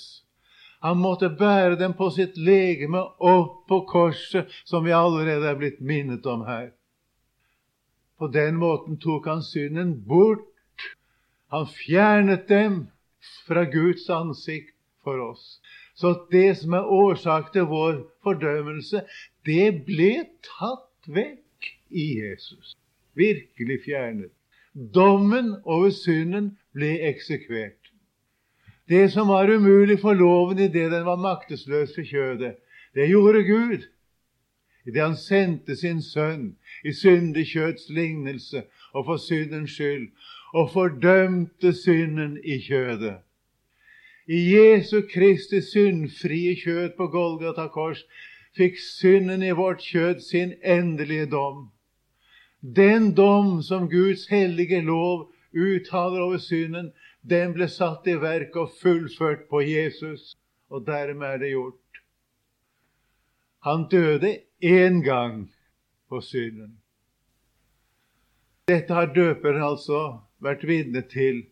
Han 0.85 1.01
måtte 1.01 1.31
bære 1.33 1.79
dem 1.81 1.95
på 1.97 2.11
sitt 2.13 2.37
legeme 2.37 3.01
opp 3.25 3.63
på 3.71 3.81
korset, 3.89 4.51
som 4.69 4.85
vi 4.85 4.93
allerede 4.93 5.49
er 5.49 5.57
blitt 5.61 5.81
minnet 5.81 6.27
om 6.29 6.45
her. 6.45 6.73
På 8.21 8.29
den 8.29 8.61
måten 8.61 9.01
tok 9.01 9.27
han 9.33 9.43
synden 9.43 9.97
bort. 10.09 10.45
Han 11.51 11.67
fjernet 11.71 12.47
dem 12.49 12.79
fra 13.49 13.65
Guds 13.65 14.07
ansikt 14.13 14.77
for 15.05 15.21
oss. 15.31 15.59
Så 15.97 16.13
det 16.31 16.59
som 16.61 16.77
er 16.77 16.93
årsak 17.01 17.53
til 17.57 17.69
vår 17.71 18.05
fordømmelse, 18.27 19.05
det 19.49 19.85
ble 19.89 20.13
tatt 20.45 21.09
vekk 21.09 21.75
i 21.91 22.09
Jesus 22.21 22.75
virkelig 23.15 23.81
fjernet. 23.85 24.33
Dommen 24.95 25.55
over 25.65 25.91
synden 25.95 26.57
ble 26.75 26.97
eksekvert. 27.11 27.84
Det 28.89 29.09
som 29.13 29.29
var 29.29 29.49
umulig 29.49 30.01
for 30.01 30.15
loven 30.15 30.59
idet 30.59 30.93
den 30.93 31.05
var 31.05 31.17
maktesløs 31.17 31.95
for 31.95 32.05
kjødet, 32.05 32.57
det 32.95 33.09
gjorde 33.09 33.45
Gud 33.45 33.83
idet 34.87 35.03
han 35.03 35.17
sendte 35.17 35.77
sin 35.77 36.03
sønn 36.05 36.51
i 36.85 36.93
syndig 36.93 37.47
kjøds 37.53 37.89
lignelse 37.89 38.65
og 38.93 39.07
for 39.07 39.21
syndens 39.21 39.73
skyld, 39.73 40.11
og 40.55 40.71
fordømte 40.71 41.73
synden 41.73 42.37
i 42.45 42.59
kjødet. 42.63 43.17
I 44.29 44.41
Jesu 44.55 45.01
Kristi 45.13 45.61
syndfrie 45.61 46.55
kjød 46.57 46.95
på 46.97 47.09
Golgata 47.13 47.67
kors 47.73 48.05
fikk 48.57 48.79
synden 48.81 49.43
i 49.43 49.51
vårt 49.57 49.83
kjød 49.83 50.21
sin 50.25 50.55
endelige 50.63 51.27
dom. 51.33 51.71
Den 52.77 53.13
dom 53.17 53.63
som 53.63 53.91
Guds 53.91 54.27
hellige 54.31 54.81
lov 54.81 55.33
uttaler 55.53 56.21
over 56.21 56.39
synden, 56.39 56.93
den 57.25 57.55
ble 57.57 57.69
satt 57.73 58.07
i 58.11 58.19
verk 58.21 58.57
og 58.61 58.73
fullført 58.81 59.47
på 59.49 59.63
Jesus, 59.65 60.35
og 60.69 60.85
dermed 60.87 61.27
er 61.27 61.41
det 61.41 61.53
gjort. 61.55 62.01
Han 63.65 63.87
døde 63.89 64.37
én 64.61 65.01
gang 65.05 65.47
på 66.09 66.21
synden. 66.21 66.77
Dette 68.69 68.95
har 68.95 69.13
døperen 69.17 69.63
altså 69.65 70.01
vært 70.45 70.67
vitne 70.69 71.01
til, 71.09 71.47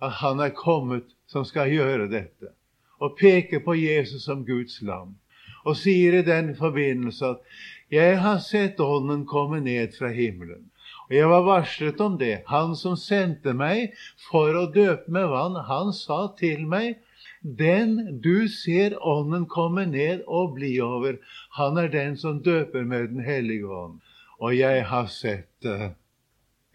at 0.00 0.20
han 0.22 0.40
er 0.40 0.54
kommet 0.56 1.12
som 1.28 1.44
skal 1.44 1.72
gjøre 1.72 2.08
dette, 2.08 2.54
og 3.00 3.16
peker 3.20 3.60
på 3.64 3.76
Jesus 3.76 4.24
som 4.24 4.46
Guds 4.46 4.80
lam, 4.82 5.16
og 5.64 5.76
sier 5.76 6.18
i 6.18 6.24
den 6.24 6.54
forbindelse 6.56 7.34
at 7.34 7.58
jeg 7.92 8.18
har 8.20 8.40
sett 8.44 8.80
Ånden 8.80 9.26
komme 9.28 9.60
ned 9.64 9.96
fra 9.96 10.08
himmelen. 10.12 10.70
Og 11.08 11.14
jeg 11.16 11.28
var 11.28 11.44
varslet 11.46 12.00
om 12.04 12.18
det. 12.20 12.42
Han 12.52 12.74
som 12.76 12.96
sendte 13.00 13.54
meg 13.56 13.94
for 14.28 14.56
å 14.56 14.66
døpe 14.72 15.08
med 15.12 15.28
vann, 15.32 15.56
han 15.68 15.92
sa 15.96 16.26
til 16.38 16.66
meg, 16.68 16.98
den 17.42 18.20
du 18.20 18.48
ser 18.50 18.96
Ånden 18.98 19.46
komme 19.48 19.86
ned 19.88 20.24
og 20.26 20.56
bli 20.58 20.74
over, 20.84 21.16
han 21.56 21.78
er 21.78 21.88
den 21.88 22.16
som 22.20 22.42
døper 22.42 22.84
med 22.84 23.08
Den 23.14 23.24
hellige 23.24 23.68
ånd. 23.68 24.00
Og 24.38 24.54
jeg 24.56 24.84
har 24.86 25.06
sett 25.06 25.48
det. 25.62 25.94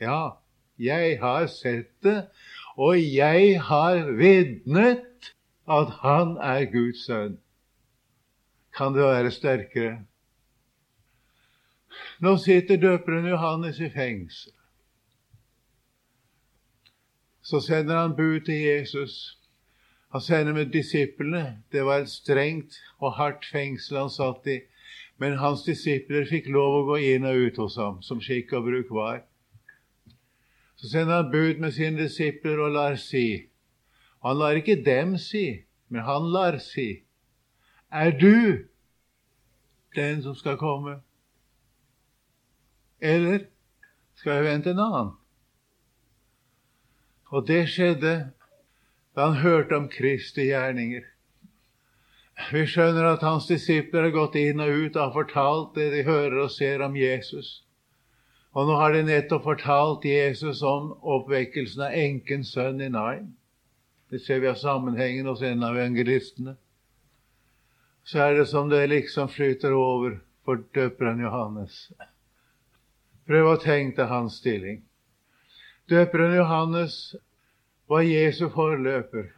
Ja, 0.02 0.40
jeg 0.80 1.20
har 1.22 1.48
sett 1.48 1.92
det, 2.04 2.28
og 2.76 2.98
jeg 2.98 3.60
har 3.62 4.10
vitnet 4.18 5.34
at 5.70 5.94
han 6.02 6.38
er 6.42 6.66
Guds 6.72 7.06
sønn. 7.06 7.38
Kan 8.74 8.96
det 8.98 9.06
være 9.06 9.32
sterkere? 9.32 10.02
Nå 12.20 12.38
sitter 12.38 12.78
døperen 12.78 13.28
Johannes 13.30 13.80
i 13.80 13.90
fengsel. 13.90 14.54
Så 17.44 17.60
sender 17.60 17.98
han 18.00 18.16
bud 18.16 18.46
til 18.46 18.62
Jesus. 18.62 19.38
Han 20.14 20.22
sender 20.22 20.54
med 20.54 20.72
disiplene. 20.72 21.64
Det 21.72 21.86
var 21.86 22.04
et 22.04 22.10
strengt 22.10 22.80
og 22.98 23.14
hardt 23.18 23.46
fengsel 23.52 23.98
han 23.98 24.10
satt 24.14 24.48
i. 24.48 24.60
Men 25.18 25.38
hans 25.42 25.64
disipler 25.68 26.26
fikk 26.30 26.48
lov 26.54 26.80
å 26.80 26.86
gå 26.92 27.00
inn 27.14 27.28
og 27.28 27.48
ut 27.48 27.60
hos 27.62 27.78
ham, 27.82 28.02
som 28.02 28.22
skikk 28.22 28.54
og 28.58 28.68
bruk 28.70 28.92
var. 28.96 29.24
Så 30.80 30.90
sender 30.92 31.22
han 31.22 31.32
bud 31.32 31.62
med 31.64 31.76
sine 31.76 32.02
disipler 32.02 32.60
og 32.64 32.76
lar 32.78 32.96
si. 33.00 33.50
Han 34.24 34.40
lar 34.40 34.60
ikke 34.60 34.80
dem 34.86 35.18
si, 35.20 35.64
men 35.90 36.08
han 36.08 36.30
lar 36.32 36.58
si. 36.64 37.04
Er 37.92 38.12
du 38.16 38.66
den 39.96 40.24
som 40.24 40.36
skal 40.36 40.58
komme? 40.58 41.02
Eller 43.04 43.48
skal 44.16 44.38
jeg 44.38 44.48
vente 44.48 44.72
en 44.72 44.80
annen? 44.80 45.12
Og 47.34 47.48
det 47.50 47.66
skjedde 47.74 48.14
da 49.14 49.26
han 49.28 49.42
hørte 49.42 49.76
om 49.76 49.90
Kristi 49.92 50.48
gjerninger. 50.48 51.04
Vi 52.54 52.64
skjønner 52.70 53.12
at 53.12 53.26
hans 53.26 53.50
disipler 53.50 54.08
har 54.08 54.16
gått 54.16 54.38
inn 54.40 54.62
og 54.64 54.72
ut 54.72 54.96
og 54.96 55.02
har 55.04 55.14
fortalt 55.18 55.76
det 55.78 55.90
de 55.94 56.06
hører 56.08 56.40
og 56.46 56.54
ser 56.54 56.82
om 56.86 56.96
Jesus. 56.98 57.60
Og 58.54 58.70
nå 58.70 58.78
har 58.78 58.94
de 58.94 59.04
nettopp 59.06 59.46
fortalt 59.50 60.06
Jesus 60.06 60.62
om 60.66 60.92
oppvekkelsen 61.02 61.88
av 61.88 61.98
enkens 61.98 62.54
sønn 62.54 62.82
i 62.82 62.90
Nain. 62.94 63.34
Det 64.14 64.22
ser 64.22 64.42
vi 64.44 64.50
av 64.50 64.60
sammenhengen 64.62 65.30
hos 65.30 65.42
en 65.42 65.66
av 65.66 65.78
evangelistene. 65.78 66.56
Så 68.06 68.20
er 68.22 68.38
det 68.38 68.48
som 68.52 68.70
det 68.70 68.86
liksom 68.92 69.30
flyter 69.32 69.74
over 69.74 70.20
for 70.46 70.62
døperen 70.76 71.22
Johannes. 71.24 71.88
Prøv 73.28 73.50
å 73.54 73.60
tenke 73.62 74.02
deg 74.02 74.12
hans 74.12 74.42
stilling. 74.42 74.82
Døperen 75.92 76.36
Johannes 76.36 76.98
var 77.92 78.04
Jesu 78.04 78.50
forløper. 78.52 79.32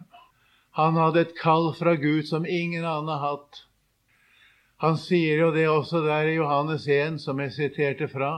Han 0.79 0.97
hadde 0.99 1.21
et 1.25 1.37
kall 1.37 1.71
fra 1.77 1.95
Gud 1.99 2.27
som 2.27 2.45
ingen 2.45 2.83
annen 2.83 3.11
har 3.13 3.21
hatt. 3.23 3.61
Han 4.83 4.97
sier 4.99 5.39
jo 5.39 5.51
det 5.55 5.67
også 5.71 6.01
der 6.03 6.27
i 6.29 6.35
Johannes 6.35 6.87
1, 6.91 7.21
som 7.23 7.39
jeg 7.39 7.53
siterte 7.55 8.09
fra. 8.11 8.33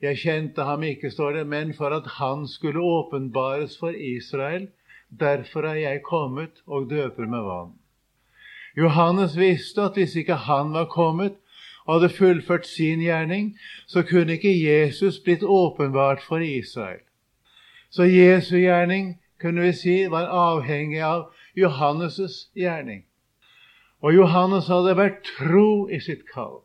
Jeg 0.00 0.20
kjente 0.20 0.64
ham 0.64 0.84
ikke, 0.84 1.10
står 1.12 1.40
det, 1.40 1.46
men 1.48 1.72
for 1.76 1.92
at 1.92 2.08
han 2.18 2.46
skulle 2.48 2.80
åpenbares 2.80 3.76
for 3.80 3.96
Israel. 3.96 4.68
Derfor 5.08 5.68
er 5.68 5.80
jeg 5.82 6.04
kommet 6.06 6.62
og 6.66 6.88
døper 6.90 7.28
med 7.28 7.44
vann. 7.44 7.74
Johannes 8.76 9.36
visste 9.38 9.86
at 9.88 9.96
hvis 9.96 10.16
ikke 10.20 10.36
han 10.48 10.72
var 10.74 10.88
kommet, 10.92 11.38
hadde 11.88 12.08
fullført 12.08 12.66
sin 12.66 13.00
gjerning, 13.00 13.58
så 13.86 14.02
kunne 14.02 14.32
ikke 14.32 14.52
Jesus 14.52 15.18
blitt 15.18 15.42
åpenbart 15.42 16.22
for 16.22 16.38
Israel. 16.38 17.02
Så 17.90 18.02
Jesu 18.02 18.56
gjerning 18.56 19.20
kunne 19.40 19.62
vi 19.62 19.72
si 19.72 19.96
var 20.10 20.26
avhengig 20.26 21.02
av 21.02 21.30
Johannes' 21.56 22.50
gjerning. 22.56 23.04
Og 24.02 24.14
Johannes 24.14 24.68
hadde 24.68 24.96
vært 24.96 25.24
tro 25.38 25.88
i 25.88 26.00
sitt 26.00 26.26
kall. 26.32 26.60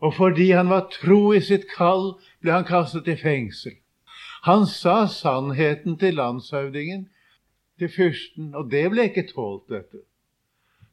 Og 0.00 0.14
fordi 0.14 0.50
han 0.50 0.70
var 0.70 0.88
tro 0.92 1.32
i 1.32 1.40
sitt 1.44 1.66
kall, 1.76 2.14
ble 2.40 2.52
han 2.52 2.64
kastet 2.64 3.08
i 3.08 3.16
fengsel. 3.20 3.76
Han 4.48 4.64
sa 4.66 5.04
sannheten 5.06 5.98
til 6.00 6.16
landshøvdingen, 6.16 7.08
til 7.78 7.88
fyrsten, 7.92 8.54
og 8.54 8.70
det 8.70 8.86
ble 8.90 9.10
ikke 9.10 9.26
tålt, 9.28 9.68
dette. 9.68 10.00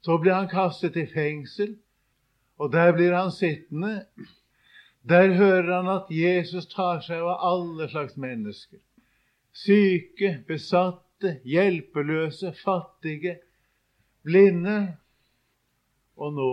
Så 0.04 0.18
ble 0.20 0.34
han 0.36 0.50
kastet 0.52 1.00
i 1.00 1.06
fengsel, 1.08 1.78
og 2.58 2.72
der 2.74 2.92
blir 2.94 3.14
han 3.14 3.32
sittende. 3.32 4.06
Der 5.10 5.34
hører 5.34 5.76
han 5.76 5.88
at 5.88 6.10
Jesus 6.12 6.68
tar 6.68 7.00
seg 7.06 7.22
av 7.22 7.44
alle 7.50 7.90
slags 7.90 8.18
mennesker. 8.18 8.80
Syke, 9.54 10.44
besatte, 10.48 11.38
hjelpeløse, 11.46 12.54
fattige, 12.64 13.38
blinde, 14.24 14.98
og 16.18 16.34
nå 16.34 16.52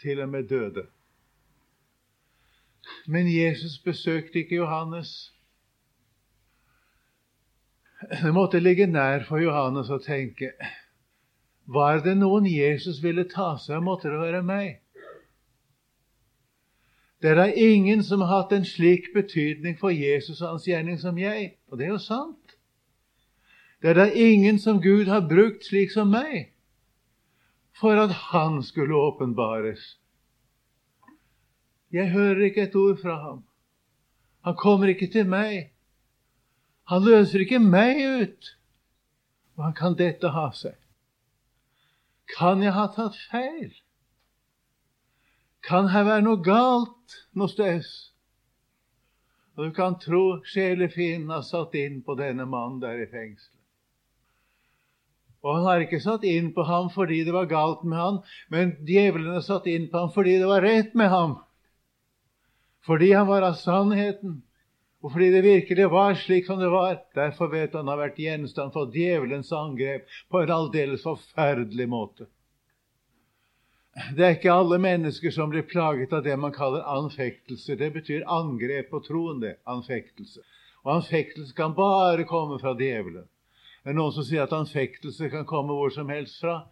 til 0.00 0.20
og 0.20 0.28
med 0.28 0.48
døde. 0.48 0.86
Men 3.06 3.28
Jesus 3.28 3.78
besøkte 3.78 4.38
ikke 4.38 4.60
Johannes. 4.60 5.32
Det 8.22 8.34
måtte 8.34 8.60
ligge 8.60 8.86
nær 8.86 9.24
for 9.24 9.40
Johannes 9.40 9.88
å 9.88 9.96
tenke 10.02 10.50
Var 11.64 12.02
det 12.04 12.12
noen 12.18 12.44
Jesus 12.44 12.98
ville 13.00 13.24
ta 13.24 13.54
seg 13.56 13.78
av, 13.78 13.84
måtte 13.86 14.10
det 14.12 14.20
være 14.20 14.42
meg. 14.44 14.83
Det 17.24 17.30
er 17.30 17.38
da 17.38 17.44
ingen 17.56 18.02
som 18.04 18.20
har 18.20 18.42
hatt 18.42 18.50
en 18.52 18.66
slik 18.68 19.06
betydning 19.14 19.78
for 19.80 19.88
Jesus 19.88 20.42
og 20.42 20.50
hans 20.50 20.66
gjerning 20.68 20.98
som 21.00 21.16
jeg. 21.16 21.54
Og 21.72 21.78
det 21.80 21.86
er 21.86 21.94
jo 21.94 22.00
sant. 22.04 22.56
Det 23.80 23.94
er 23.94 23.96
da 23.96 24.04
ingen 24.12 24.58
som 24.60 24.82
Gud 24.84 25.08
har 25.08 25.24
brukt 25.24 25.64
slik 25.64 25.88
som 25.94 26.12
meg 26.12 26.50
for 27.80 27.96
at 27.96 28.12
han 28.28 28.58
skulle 28.62 29.00
åpenbares. 29.00 29.86
Jeg 31.92 32.10
hører 32.12 32.44
ikke 32.44 32.66
et 32.68 32.76
ord 32.76 33.00
fra 33.00 33.16
ham. 33.22 33.40
Han 34.44 34.56
kommer 34.60 34.92
ikke 34.92 35.08
til 35.08 35.24
meg. 35.24 35.70
Han 36.92 37.08
løser 37.08 37.40
ikke 37.40 37.58
meg 37.58 38.04
ut. 38.20 38.52
Hva 39.56 39.72
kan 39.72 39.96
dette 39.96 40.28
ha 40.28 40.50
seg? 40.52 40.76
Kan 42.36 42.60
jeg 42.60 42.76
ha 42.76 42.84
tatt 42.92 43.16
feil? 43.32 43.72
Kan 45.64 45.88
her 45.88 46.04
være 46.04 46.24
noe 46.26 46.42
galt 46.44 47.18
noe 47.32 47.48
sted? 47.48 47.86
Og 49.56 49.68
du 49.68 49.74
kan 49.74 49.96
tro 50.02 50.40
sjelefienden 50.50 51.32
har 51.32 51.44
satt 51.46 51.76
inn 51.78 52.00
på 52.04 52.16
denne 52.18 52.44
mannen 52.44 52.80
der 52.82 53.00
i 53.04 53.08
fengselet. 53.08 53.54
Og 55.44 55.58
han 55.58 55.66
har 55.68 55.82
ikke 55.84 56.00
satt 56.00 56.24
inn 56.24 56.50
på 56.56 56.64
ham 56.64 56.88
fordi 56.92 57.20
det 57.26 57.34
var 57.34 57.50
galt 57.50 57.82
med 57.84 58.00
ham, 58.00 58.20
men 58.52 58.72
djevelen 58.88 59.42
satt 59.44 59.68
inn 59.68 59.90
på 59.92 60.00
ham 60.00 60.12
fordi 60.14 60.38
det 60.40 60.48
var 60.48 60.64
rett 60.64 60.94
med 60.96 61.12
ham. 61.12 61.36
Fordi 62.84 63.12
han 63.12 63.28
var 63.28 63.44
av 63.44 63.58
sannheten, 63.60 64.38
og 65.04 65.12
fordi 65.12 65.30
det 65.34 65.42
virkelig 65.44 65.90
var 65.92 66.16
slik 66.16 66.48
som 66.48 66.60
det 66.60 66.70
var. 66.72 66.96
Derfor 67.16 67.52
vet 67.52 67.76
han 67.76 67.88
har 67.92 68.00
vært 68.00 68.20
gjenstand 68.20 68.72
for 68.72 68.92
djevelens 68.92 69.52
angrep 69.52 70.08
på 70.32 70.40
en 70.40 70.52
aldeles 70.52 71.04
forferdelig 71.04 71.88
måte. 71.92 72.28
Det 73.94 74.24
er 74.26 74.32
ikke 74.34 74.50
alle 74.50 74.80
mennesker 74.82 75.30
som 75.30 75.52
blir 75.52 75.62
plaget 75.70 76.12
av 76.16 76.24
det 76.26 76.34
man 76.40 76.52
kaller 76.54 76.82
anfektelse. 76.96 77.76
Det 77.78 77.92
betyr 77.94 78.24
angrep 78.26 78.90
på 78.90 79.00
troen, 79.06 79.38
det. 79.40 79.54
Anfektelse. 79.70 80.42
Og 80.82 80.96
anfektelse 80.96 81.54
kan 81.54 81.76
bare 81.76 82.26
komme 82.26 82.58
fra 82.58 82.74
djevelen. 82.74 83.28
Det 83.84 83.92
er 83.92 83.98
noen 83.98 84.14
som 84.16 84.26
sier 84.26 84.48
at 84.48 84.56
anfektelse 84.56 85.28
kan 85.30 85.46
komme 85.46 85.76
hvor 85.78 85.92
som 85.94 86.10
helst 86.10 86.40
fra. 86.42 86.64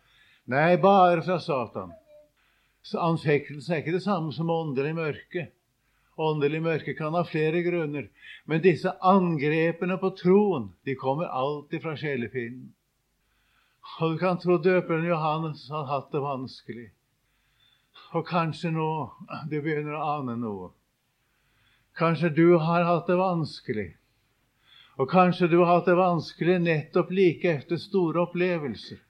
Nei, 0.51 0.75
bare 0.83 1.23
fra 1.23 1.39
Satan. 1.39 1.93
Så 2.83 2.99
anfektelse 2.99 3.71
er 3.71 3.85
ikke 3.85 3.95
det 3.95 4.03
samme 4.03 4.33
som 4.35 4.51
åndelig 4.51 4.95
mørke. 4.97 5.45
Åndelig 6.19 6.63
mørke 6.65 6.95
kan 6.99 7.15
ha 7.15 7.23
flere 7.25 7.63
grunner, 7.65 8.09
men 8.51 8.65
disse 8.65 8.91
angrepene 9.01 9.95
på 10.01 10.11
troen 10.19 10.73
de 10.85 10.97
kommer 10.99 11.31
alltid 11.31 11.85
fra 11.85 11.95
sjelefienden. 11.97 12.73
Og 14.01 14.13
du 14.13 14.19
kan 14.19 14.43
tro 14.43 14.59
døperen 14.59 15.07
Johannes 15.07 15.69
har 15.71 15.87
hatt 15.89 16.11
det 16.13 16.21
vanskelig. 16.23 16.91
Og 18.13 18.27
kanskje 18.29 18.73
nå 18.75 18.89
du 19.49 19.59
begynner 19.61 19.97
å 19.97 20.07
ane 20.19 20.37
noe. 20.41 20.71
Kanskje 21.97 22.33
du 22.33 22.47
har 22.61 22.85
hatt 22.89 23.09
det 23.09 23.17
vanskelig. 23.21 23.91
Og 25.01 25.09
kanskje 25.09 25.49
du 25.49 25.59
har 25.63 25.79
hatt 25.79 25.89
det 25.89 25.97
vanskelig 25.97 26.59
nettopp 26.61 27.13
like 27.17 27.49
etter 27.49 27.81
store 27.81 28.27
opplevelser. 28.27 29.01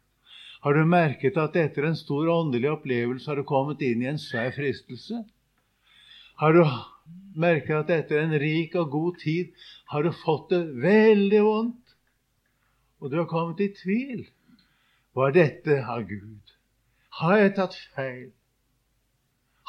Har 0.63 0.79
du 0.79 0.87
merket 0.87 1.39
at 1.43 1.57
etter 1.59 1.89
en 1.89 1.99
stor 1.99 2.29
åndelig 2.31 2.71
opplevelse 2.71 3.27
har 3.31 3.41
du 3.41 3.47
kommet 3.47 3.83
inn 3.83 4.05
i 4.05 4.11
en 4.13 4.21
svær 4.23 4.53
fristelse? 4.55 5.25
Har 6.39 6.55
du 6.55 6.63
merket 7.35 7.75
at 7.81 7.91
etter 7.91 8.23
en 8.23 8.37
rik 8.39 8.77
og 8.79 8.93
god 8.95 9.19
tid 9.23 9.51
har 9.91 10.07
du 10.07 10.13
fått 10.15 10.53
det 10.55 10.63
veldig 10.85 11.43
vondt? 11.43 11.97
Og 13.03 13.11
du 13.11 13.19
har 13.19 13.27
kommet 13.31 13.61
i 13.63 13.73
tvil. 13.75 14.23
Var 15.19 15.35
dette 15.35 15.81
av 15.83 16.07
Gud? 16.07 16.55
Har 17.19 17.43
jeg 17.43 17.57
tatt 17.59 17.75
feil? 17.97 18.31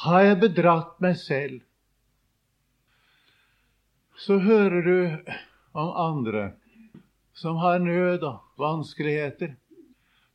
Har 0.02 0.24
jeg 0.26 0.40
bedratt 0.42 0.96
meg 1.04 1.18
selv? 1.22 1.62
Så 4.18 4.40
hører 4.42 4.82
du 4.82 4.98
om 5.74 5.92
andre 5.98 6.54
som 7.34 7.58
har 7.62 7.80
nød 7.80 8.24
og 8.24 8.42
vanskeligheter. 8.62 9.56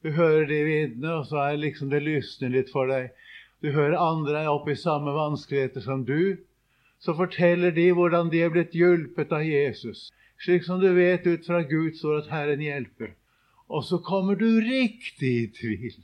Du 0.02 0.10
hører 0.14 0.46
de 0.46 0.58
vitne, 0.64 1.12
og 1.14 1.26
så 1.26 1.42
er 1.48 1.62
liksom 1.62 1.90
det 1.90 2.02
lysner 2.04 2.52
litt 2.54 2.70
for 2.70 2.90
deg. 2.90 3.10
Du 3.62 3.72
hører 3.74 3.98
andre 3.98 4.44
er 4.44 4.50
oppe 4.52 4.74
i 4.74 4.78
samme 4.78 5.14
vanskeligheter 5.14 5.82
som 5.82 6.04
du. 6.06 6.38
Så 6.98 7.14
forteller 7.18 7.74
de 7.74 7.90
hvordan 7.94 8.30
de 8.30 8.42
er 8.42 8.52
blitt 8.54 8.74
hjulpet 8.74 9.32
av 9.34 9.46
Jesus, 9.46 10.08
slik 10.42 10.64
som 10.66 10.82
du 10.82 10.90
vet 10.94 11.26
ut 11.26 11.46
fra 11.46 11.62
Guds 11.66 12.02
ord 12.06 12.22
at 12.24 12.30
Herren 12.32 12.62
hjelper. 12.62 13.14
Og 13.68 13.84
så 13.84 13.98
kommer 14.02 14.38
du 14.38 14.60
riktig 14.62 15.34
i 15.42 15.50
tvil 15.54 15.98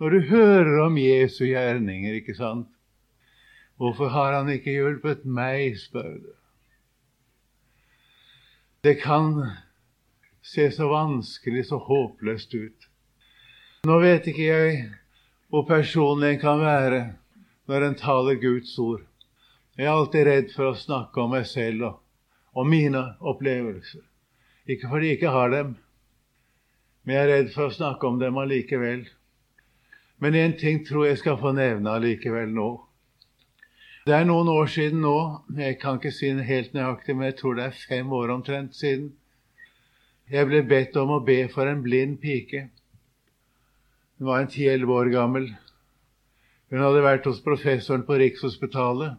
når 0.00 0.14
du 0.14 0.20
hører 0.30 0.78
om 0.86 0.94
Jesu 0.96 1.42
gjerninger, 1.44 2.14
ikke 2.22 2.32
sant? 2.32 2.70
Hvorfor 3.80 4.12
har 4.12 4.34
han 4.36 4.50
ikke 4.52 4.74
hjulpet 4.74 5.24
meg, 5.24 5.78
spør 5.80 6.18
du. 6.20 6.30
Det 8.84 8.98
kan 9.00 9.32
se 10.44 10.68
så 10.72 10.88
vanskelig, 10.88 11.64
så 11.68 11.80
håpløst 11.80 12.54
ut. 12.54 12.88
Nå 13.88 13.96
vet 14.04 14.28
ikke 14.28 14.44
jeg 14.44 14.76
hvor 15.48 15.64
personlig 15.68 16.34
en 16.34 16.42
kan 16.42 16.60
være 16.60 17.00
når 17.68 17.86
en 17.86 17.98
taler 17.98 18.36
Guds 18.40 18.76
ord. 18.78 19.02
Jeg 19.76 19.88
er 19.88 19.96
alltid 19.96 20.28
redd 20.28 20.52
for 20.52 20.70
å 20.70 20.76
snakke 20.76 21.24
om 21.24 21.32
meg 21.32 21.48
selv 21.48 21.88
og 21.88 21.98
og 22.52 22.66
mine 22.66 23.02
opplevelser. 23.20 24.02
Ikke 24.66 24.88
fordi 24.90 25.10
jeg 25.10 25.18
ikke 25.18 25.34
har 25.34 25.50
dem, 25.50 25.74
men 27.04 27.16
jeg 27.16 27.24
er 27.24 27.32
redd 27.34 27.50
for 27.54 27.68
å 27.68 27.74
snakke 27.74 28.06
om 28.06 28.20
dem 28.20 28.38
allikevel. 28.38 29.06
Men 30.20 30.36
én 30.36 30.56
ting 30.60 30.82
tror 30.86 31.06
jeg 31.08 31.20
skal 31.22 31.38
få 31.40 31.54
nevne 31.56 31.94
allikevel 31.96 32.52
nå. 32.54 32.70
Det 34.10 34.16
er 34.16 34.24
noen 34.26 34.48
år 34.50 34.66
siden 34.66 35.04
nå, 35.04 35.16
jeg 35.54 35.76
kan 35.78 36.00
ikke 36.00 36.10
si 36.10 36.32
det 36.34 36.42
helt 36.48 36.72
nøyaktig, 36.74 37.14
men 37.14 37.28
jeg 37.28 37.36
tror 37.38 37.52
det 37.54 37.66
er 37.68 37.76
fem 37.78 38.08
år 38.10 38.32
omtrent 38.34 38.74
siden, 38.74 39.12
jeg 40.34 40.48
ble 40.48 40.64
bedt 40.66 40.98
om 40.98 41.12
å 41.14 41.18
be 41.28 41.36
for 41.52 41.70
en 41.70 41.84
blind 41.84 42.16
pike. 42.18 42.64
Hun 44.18 44.26
var 44.32 44.42
en 44.42 44.50
ti-elleve 44.50 44.96
år 44.96 45.12
gammel. 45.14 45.46
Hun 46.74 46.82
hadde 46.82 47.04
vært 47.06 47.30
hos 47.30 47.38
professoren 47.46 48.02
på 48.10 48.18
Rikshospitalet. 48.18 49.14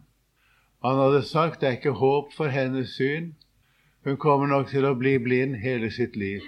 Han 0.84 1.02
hadde 1.06 1.24
sagt 1.30 1.64
det 1.64 1.72
er 1.72 1.80
ikke 1.80 1.96
håp 2.04 2.36
for 2.36 2.52
hennes 2.52 2.92
syn. 3.00 3.32
Hun 4.04 4.20
kommer 4.20 4.52
nok 4.52 4.74
til 4.76 4.92
å 4.92 4.96
bli 5.00 5.16
blind 5.24 5.62
hele 5.64 5.88
sitt 5.96 6.20
liv. 6.20 6.44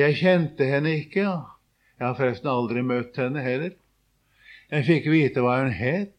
Jeg 0.00 0.16
kjente 0.24 0.72
henne 0.72 0.96
ikke. 1.04 1.28
Jeg 2.00 2.08
har 2.08 2.16
forresten 2.16 2.54
aldri 2.56 2.80
møtt 2.80 3.20
henne 3.20 3.44
heller. 3.44 3.76
Jeg 4.72 4.92
fikk 4.94 5.12
vite 5.12 5.44
hva 5.44 5.60
hun 5.60 5.76
het. 5.76 6.15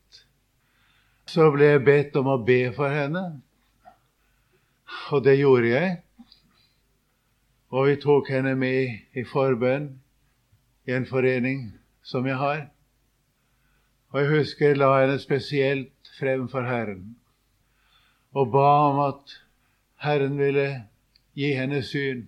Så 1.27 1.49
ble 1.51 1.73
jeg 1.73 1.83
bedt 1.83 2.15
om 2.19 2.29
å 2.31 2.37
be 2.39 2.69
for 2.75 2.91
henne, 2.93 3.23
og 5.11 5.23
det 5.25 5.35
gjorde 5.41 5.73
jeg. 5.73 5.97
Og 7.75 7.89
vi 7.89 7.97
tok 7.99 8.29
henne 8.31 8.53
med 8.55 9.17
i 9.19 9.25
forbønn 9.27 9.89
i 10.87 10.95
en 10.95 11.07
forening 11.09 11.65
som 12.07 12.27
jeg 12.27 12.39
har. 12.39 12.61
Og 14.13 14.21
jeg 14.21 14.31
husker 14.31 14.71
jeg 14.71 14.79
la 14.79 14.93
henne 15.01 15.19
spesielt 15.19 16.13
frem 16.17 16.47
for 16.51 16.63
Herren 16.63 17.17
og 18.37 18.51
ba 18.53 18.69
om 18.87 18.99
at 19.01 19.33
Herren 20.03 20.37
ville 20.37 20.67
gi 21.37 21.51
henne 21.57 21.81
syn 21.85 22.25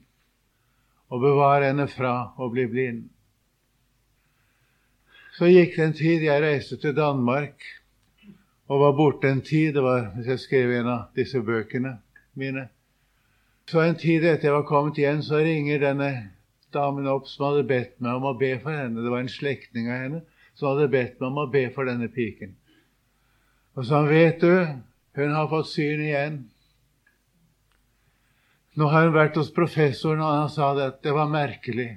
og 1.09 1.21
bevare 1.23 1.69
henne 1.69 1.85
fra 1.89 2.33
å 2.37 2.49
bli 2.53 2.65
blind. 2.69 3.03
Så 5.37 5.49
gikk 5.49 5.77
det 5.77 5.85
en 5.85 5.97
tid 5.97 6.25
jeg 6.25 6.43
reiste 6.43 6.79
til 6.81 6.95
Danmark 6.97 7.63
og 8.69 8.83
var 8.83 8.97
borte 8.97 9.29
en 9.29 9.41
tid. 9.41 9.73
Det 9.73 9.83
var 9.83 10.11
hvis 10.15 10.29
jeg 10.33 10.43
skrev 10.45 10.73
en 10.79 10.91
av 10.93 11.07
disse 11.17 11.41
bøkene 11.41 11.97
mine. 12.39 12.67
Så 13.69 13.81
en 13.83 13.97
tid 13.97 14.25
etter 14.25 14.49
jeg 14.49 14.55
var 14.55 14.67
kommet 14.69 14.97
igjen, 14.97 15.21
så 15.25 15.41
ringer 15.45 15.81
denne 15.81 16.09
damen 16.73 17.09
opp 17.09 17.27
som 17.29 17.49
hadde 17.49 17.67
bedt 17.69 17.97
meg 18.01 18.17
om 18.17 18.29
å 18.29 18.37
be 18.37 18.55
for 18.61 18.73
henne. 18.73 19.01
Det 19.01 19.11
var 19.11 19.25
en 19.25 19.31
slektning 19.31 19.89
av 19.89 20.03
henne 20.03 20.21
som 20.57 20.71
hadde 20.71 20.89
bedt 20.93 21.19
meg 21.19 21.27
om 21.29 21.41
å 21.43 21.49
be 21.51 21.65
for 21.73 21.89
denne 21.89 22.09
piken. 22.13 22.55
Og 23.77 23.85
så 23.85 24.01
han 24.01 24.09
vet 24.09 24.41
du, 24.41 24.53
hun 25.19 25.35
har 25.35 25.49
fått 25.51 25.69
syn 25.71 26.01
igjen. 26.03 26.39
Nå 28.77 28.87
har 28.91 29.07
hun 29.07 29.15
vært 29.15 29.37
hos 29.39 29.51
professoren, 29.53 30.21
og 30.23 30.35
han 30.43 30.51
sa 30.53 30.71
det 30.77 30.87
at 30.93 30.99
det 31.05 31.13
var 31.15 31.31
merkelig. 31.31 31.89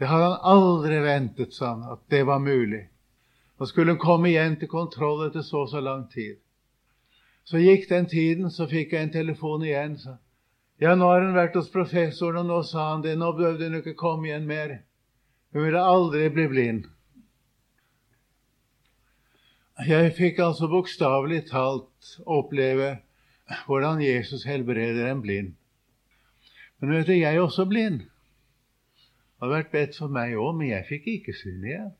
Det 0.00 0.08
hadde 0.08 0.30
han 0.32 0.48
aldri 0.54 0.98
ventet, 1.04 1.54
sa 1.54 1.74
han, 1.74 1.84
at 1.94 2.02
det 2.12 2.24
var 2.28 2.40
mulig. 2.42 2.86
Og 3.60 3.68
skulle 3.68 3.92
hun 3.92 4.00
komme 4.00 4.30
igjen 4.30 4.56
til 4.56 4.70
kontroll 4.72 5.26
etter 5.26 5.44
så 5.44 5.66
og 5.66 5.72
så 5.72 5.82
lang 5.84 6.06
tid. 6.12 6.38
Så 7.44 7.60
gikk 7.60 7.88
den 7.90 8.06
tiden, 8.08 8.50
så 8.50 8.66
fikk 8.70 8.94
jeg 8.94 9.08
en 9.08 9.12
telefon 9.12 9.64
igjen. 9.66 9.98
Så. 9.98 10.16
Ja, 10.80 10.94
nå 10.96 11.10
har 11.10 11.24
hun 11.24 11.36
vært 11.36 11.58
hos 11.58 11.68
professoren, 11.72 12.40
og 12.40 12.48
nå 12.48 12.62
sa 12.64 12.92
han 12.94 13.04
det. 13.04 13.18
Nå 13.20 13.32
behøvde 13.36 13.68
hun 13.68 13.80
ikke 13.82 13.98
komme 14.00 14.30
igjen 14.30 14.48
mer. 14.48 14.78
Hun 15.52 15.66
ville 15.66 15.82
aldri 15.82 16.28
bli 16.32 16.46
blind. 16.48 16.88
Jeg 19.88 20.12
fikk 20.16 20.40
altså 20.44 20.68
bokstavelig 20.68 21.46
talt 21.48 22.10
oppleve 22.28 22.98
hvordan 23.66 24.02
Jesus 24.04 24.44
helbreder 24.44 25.08
en 25.10 25.22
blind. 25.24 25.54
Men 26.80 26.94
vet 26.94 27.08
du, 27.08 27.12
jeg 27.12 27.34
er 27.34 27.40
også 27.40 27.64
blind. 27.68 28.00
Det 28.00 29.48
har 29.48 29.52
vært 29.54 29.72
bedt 29.72 29.96
for 29.96 30.12
meg 30.12 30.36
òg, 30.36 30.52
men 30.56 30.68
jeg 30.68 30.86
fikk 30.88 31.08
ikke 31.14 31.36
syn 31.36 31.64
igjen. 31.64 31.92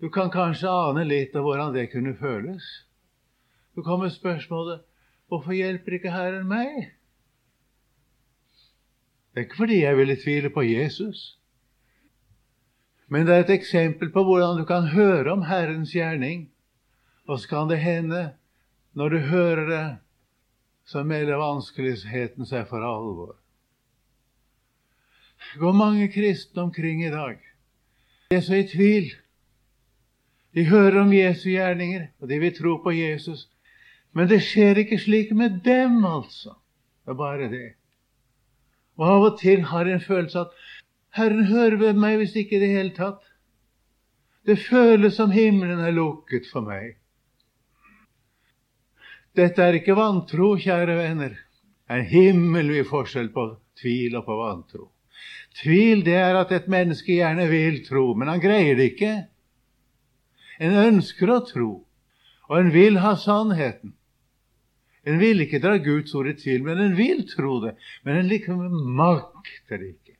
Du 0.00 0.10
kan 0.12 0.30
kanskje 0.30 0.68
ane 0.68 1.06
litt 1.08 1.36
av 1.36 1.46
hvordan 1.46 1.72
det 1.74 1.88
kunne 1.92 2.16
føles. 2.18 2.64
Så 3.74 3.84
kommer 3.84 4.12
spørsmålet 4.12 4.84
hvorfor 5.28 5.56
hjelper 5.56 5.96
ikke 5.96 6.12
Herren 6.12 6.46
meg? 6.48 6.92
Det 9.32 9.42
er 9.42 9.48
ikke 9.48 9.62
fordi 9.64 9.82
jeg 9.82 9.96
ville 9.98 10.16
tvile 10.16 10.50
på 10.52 10.62
Jesus, 10.64 11.36
men 13.08 13.26
det 13.26 13.34
er 13.34 13.44
et 13.44 13.52
eksempel 13.54 14.10
på 14.10 14.22
hvordan 14.26 14.58
du 14.58 14.64
kan 14.66 14.88
høre 14.90 15.30
om 15.32 15.44
Herrens 15.46 15.92
gjerning. 15.94 16.48
Og 17.26 17.40
så 17.40 17.48
kan 17.48 17.68
det 17.70 17.78
hende, 17.78 18.32
når 18.94 19.08
du 19.08 19.18
hører 19.18 19.66
det, 19.70 19.86
så 20.86 21.02
melder 21.02 21.38
vanskeligheten 21.38 22.46
seg 22.46 22.66
for 22.70 22.82
alvor. 22.86 23.36
Går 25.58 25.72
mange 25.76 26.08
kristne 26.10 26.62
omkring 26.62 27.04
i 27.04 27.10
dag. 27.10 27.38
De 28.30 28.36
er 28.36 28.42
så 28.42 28.58
i 28.58 28.66
tvil. 28.66 29.10
De 30.56 30.64
hører 30.64 31.02
om 31.02 31.12
Jesu 31.12 31.50
gjerninger, 31.50 32.08
og 32.20 32.30
de 32.30 32.38
vil 32.40 32.54
tro 32.56 32.78
på 32.80 32.94
Jesus. 32.96 33.46
Men 34.16 34.30
det 34.30 34.40
skjer 34.46 34.80
ikke 34.80 34.98
slik 34.98 35.34
med 35.36 35.60
dem, 35.64 35.98
altså. 36.08 36.56
Det 37.04 37.12
er 37.12 37.18
bare 37.18 37.48
det. 37.52 37.66
Og 38.96 39.08
av 39.10 39.26
og 39.30 39.40
til 39.40 39.66
har 39.68 39.84
jeg 39.84 39.98
en 39.98 40.06
følelse 40.06 40.46
at 40.46 40.54
Herren 41.16 41.44
hører 41.50 41.76
ved 41.80 42.00
meg 42.00 42.16
hvis 42.20 42.36
ikke 42.40 42.56
i 42.56 42.62
det 42.62 42.72
hele 42.72 42.94
tatt. 42.96 43.20
Det 44.46 44.56
føles 44.62 45.18
som 45.18 45.34
himmelen 45.34 45.82
er 45.84 45.92
lukket 45.92 46.48
for 46.48 46.64
meg. 46.64 46.96
Dette 49.36 49.60
er 49.60 49.76
ikke 49.76 49.96
vantro, 49.98 50.54
kjære 50.56 50.96
venner. 50.96 51.36
Det 51.36 51.92
er 51.92 52.02
en 52.02 52.10
himmelvid 52.10 52.88
forskjell 52.88 53.28
på 53.34 53.50
tvil 53.76 54.16
og 54.16 54.24
på 54.24 54.36
vantro. 54.40 54.88
Tvil 55.60 56.04
det 56.06 56.16
er 56.16 56.36
at 56.40 56.52
et 56.52 56.68
menneske 56.72 57.18
gjerne 57.18 57.44
vil 57.50 57.82
tro, 57.84 58.14
men 58.16 58.32
han 58.32 58.40
greier 58.40 58.78
det 58.78 58.94
ikke. 58.94 59.12
En 60.62 60.76
ønsker 60.80 61.30
å 61.32 61.42
tro, 61.44 61.70
og 62.48 62.58
en 62.58 62.72
vil 62.74 63.00
ha 63.02 63.14
sannheten. 63.20 63.94
En 65.06 65.20
vil 65.22 65.44
ikke 65.44 65.62
dra 65.62 65.76
Guds 65.78 66.14
ord 66.18 66.32
i 66.32 66.34
tvil, 66.38 66.64
men 66.66 66.80
en 66.82 66.96
vil 66.98 67.22
tro 67.30 67.60
det. 67.62 67.76
Men 68.02 68.20
en 68.20 68.30
liksom 68.30 68.62
makter 68.98 69.78
det 69.78 69.92
ikke. 69.94 70.16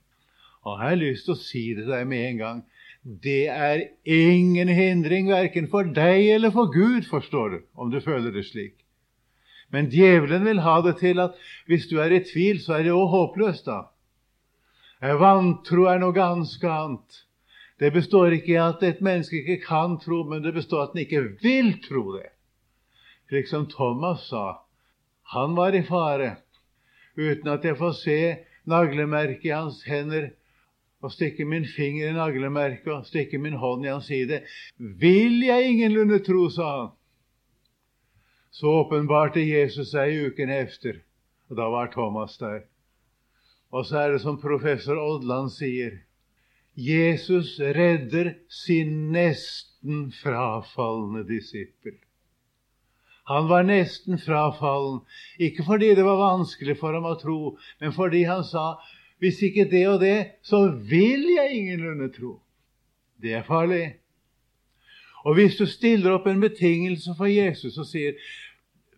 Og 0.66 0.78
jeg 0.78 0.90
har 0.90 1.00
lyst 1.00 1.26
til 1.26 1.34
å 1.34 1.40
si 1.40 1.62
det 1.74 1.86
til 1.86 1.94
deg 1.94 2.08
med 2.10 2.26
en 2.28 2.40
gang. 2.42 2.62
Det 3.06 3.46
er 3.50 3.84
ingen 4.02 4.70
hindring 4.70 5.28
verken 5.30 5.68
for 5.70 5.86
deg 5.86 6.30
eller 6.36 6.54
for 6.54 6.70
Gud, 6.74 7.06
forstår 7.06 7.50
du, 7.50 7.58
om 7.78 7.90
du 7.90 8.00
føler 8.02 8.34
det 8.34 8.46
slik. 8.48 8.74
Men 9.74 9.90
djevelen 9.90 10.46
vil 10.46 10.62
ha 10.62 10.78
det 10.82 10.96
til 11.02 11.22
at 11.22 11.38
hvis 11.66 11.86
du 11.90 11.98
er 12.02 12.14
i 12.14 12.22
tvil, 12.22 12.62
så 12.62 12.78
er 12.78 12.86
det 12.86 12.94
òg 12.94 13.10
håpløst, 13.10 13.66
da. 13.66 13.86
Vantro 15.20 15.86
er 15.90 16.00
noe 16.02 16.14
ganske 16.14 16.70
annet. 16.70 17.22
Det 17.80 17.92
består 17.92 18.32
ikke 18.32 18.54
i 18.54 18.60
at 18.60 18.82
et 18.82 19.02
menneske 19.04 19.36
ikke 19.42 19.60
kan 19.66 19.98
tro, 20.00 20.22
men 20.24 20.44
det 20.44 20.54
består 20.56 20.80
i 20.80 20.86
at 20.86 20.94
en 20.94 21.02
ikke 21.04 21.22
vil 21.42 21.74
tro 21.84 22.04
det. 22.16 22.30
Slik 23.28 23.48
som 23.50 23.66
Thomas 23.68 24.28
sa. 24.30 24.62
Han 25.34 25.56
var 25.56 25.74
i 25.74 25.82
fare, 25.82 26.36
uten 27.18 27.48
at 27.50 27.64
jeg 27.64 27.76
får 27.76 27.92
se 27.98 28.18
naglemerket 28.64 29.44
i 29.44 29.54
hans 29.54 29.82
hender 29.84 30.30
og 31.02 31.12
stikke 31.12 31.44
min 31.44 31.66
finger 31.76 32.08
i 32.08 32.16
naglemerket 32.16 32.92
og 32.92 33.06
stikke 33.06 33.38
min 33.38 33.58
hånd 33.60 33.84
i 33.84 33.90
hans 33.90 34.08
side. 34.08 34.40
Vil 34.78 35.42
jeg 35.44 35.68
ingenlunde 35.70 36.22
tro, 36.24 36.48
sa 36.50 36.70
han. 36.76 36.88
Så 38.50 38.72
åpenbarte 38.72 39.42
Jesus 39.44 39.90
seg 39.92 40.30
uken 40.30 40.50
efter, 40.50 41.02
og 41.50 41.58
da 41.58 41.68
var 41.68 41.92
Thomas 41.92 42.38
der. 42.40 42.64
Og 43.70 43.84
så 43.84 43.98
er 43.98 44.14
det 44.14 44.22
som 44.22 44.40
professor 44.40 44.96
Odland 44.96 45.50
sier 45.52 46.05
Jesus 46.76 47.56
redder 47.58 48.34
sin 48.52 49.12
nesten 49.12 50.10
frafalne 50.12 51.24
disippel. 51.28 51.96
Han 53.26 53.48
var 53.48 53.64
nesten 53.66 54.20
frafallen, 54.22 55.00
ikke 55.42 55.64
fordi 55.66 55.94
det 55.98 56.04
var 56.04 56.20
vanskelig 56.20 56.76
for 56.78 56.94
ham 56.94 57.08
å 57.08 57.16
tro, 57.18 57.38
men 57.80 57.94
fordi 57.96 58.22
han 58.28 58.44
sa 58.46 58.76
hvis 59.18 59.40
ikke 59.42 59.64
det 59.70 59.86
og 59.88 60.00
det, 60.04 60.18
så 60.44 60.66
vil 60.68 61.24
jeg 61.32 61.56
ingenlunde 61.56 62.10
tro. 62.12 62.36
Det 63.22 63.32
er 63.34 63.46
farlig. 63.48 63.96
Og 65.24 65.34
hvis 65.34 65.56
du 65.56 65.64
stiller 65.66 66.12
opp 66.14 66.28
en 66.30 66.40
betingelse 66.44 67.16
for 67.18 67.26
Jesus 67.26 67.78
og 67.80 67.88
sier 67.88 68.20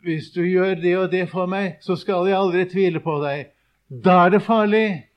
hvis 0.05 0.29
du 0.35 0.43
gjør 0.45 0.75
det 0.83 0.97
og 0.99 1.09
det 1.13 1.25
for 1.31 1.49
meg, 1.51 1.79
så 1.81 1.97
skal 1.97 2.29
jeg 2.29 2.37
aldri 2.39 2.67
tvile 2.69 3.01
på 3.03 3.17
deg, 3.23 3.49
da 3.89 4.25
er 4.27 4.35
det 4.37 4.43
farlig. 4.45 5.08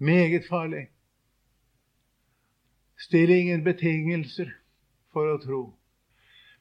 Meget 0.00 0.46
farlig. 0.48 0.88
Still 2.98 3.30
ingen 3.30 3.64
betingelser 3.64 4.48
for 5.12 5.28
å 5.28 5.38
tro. 5.42 5.60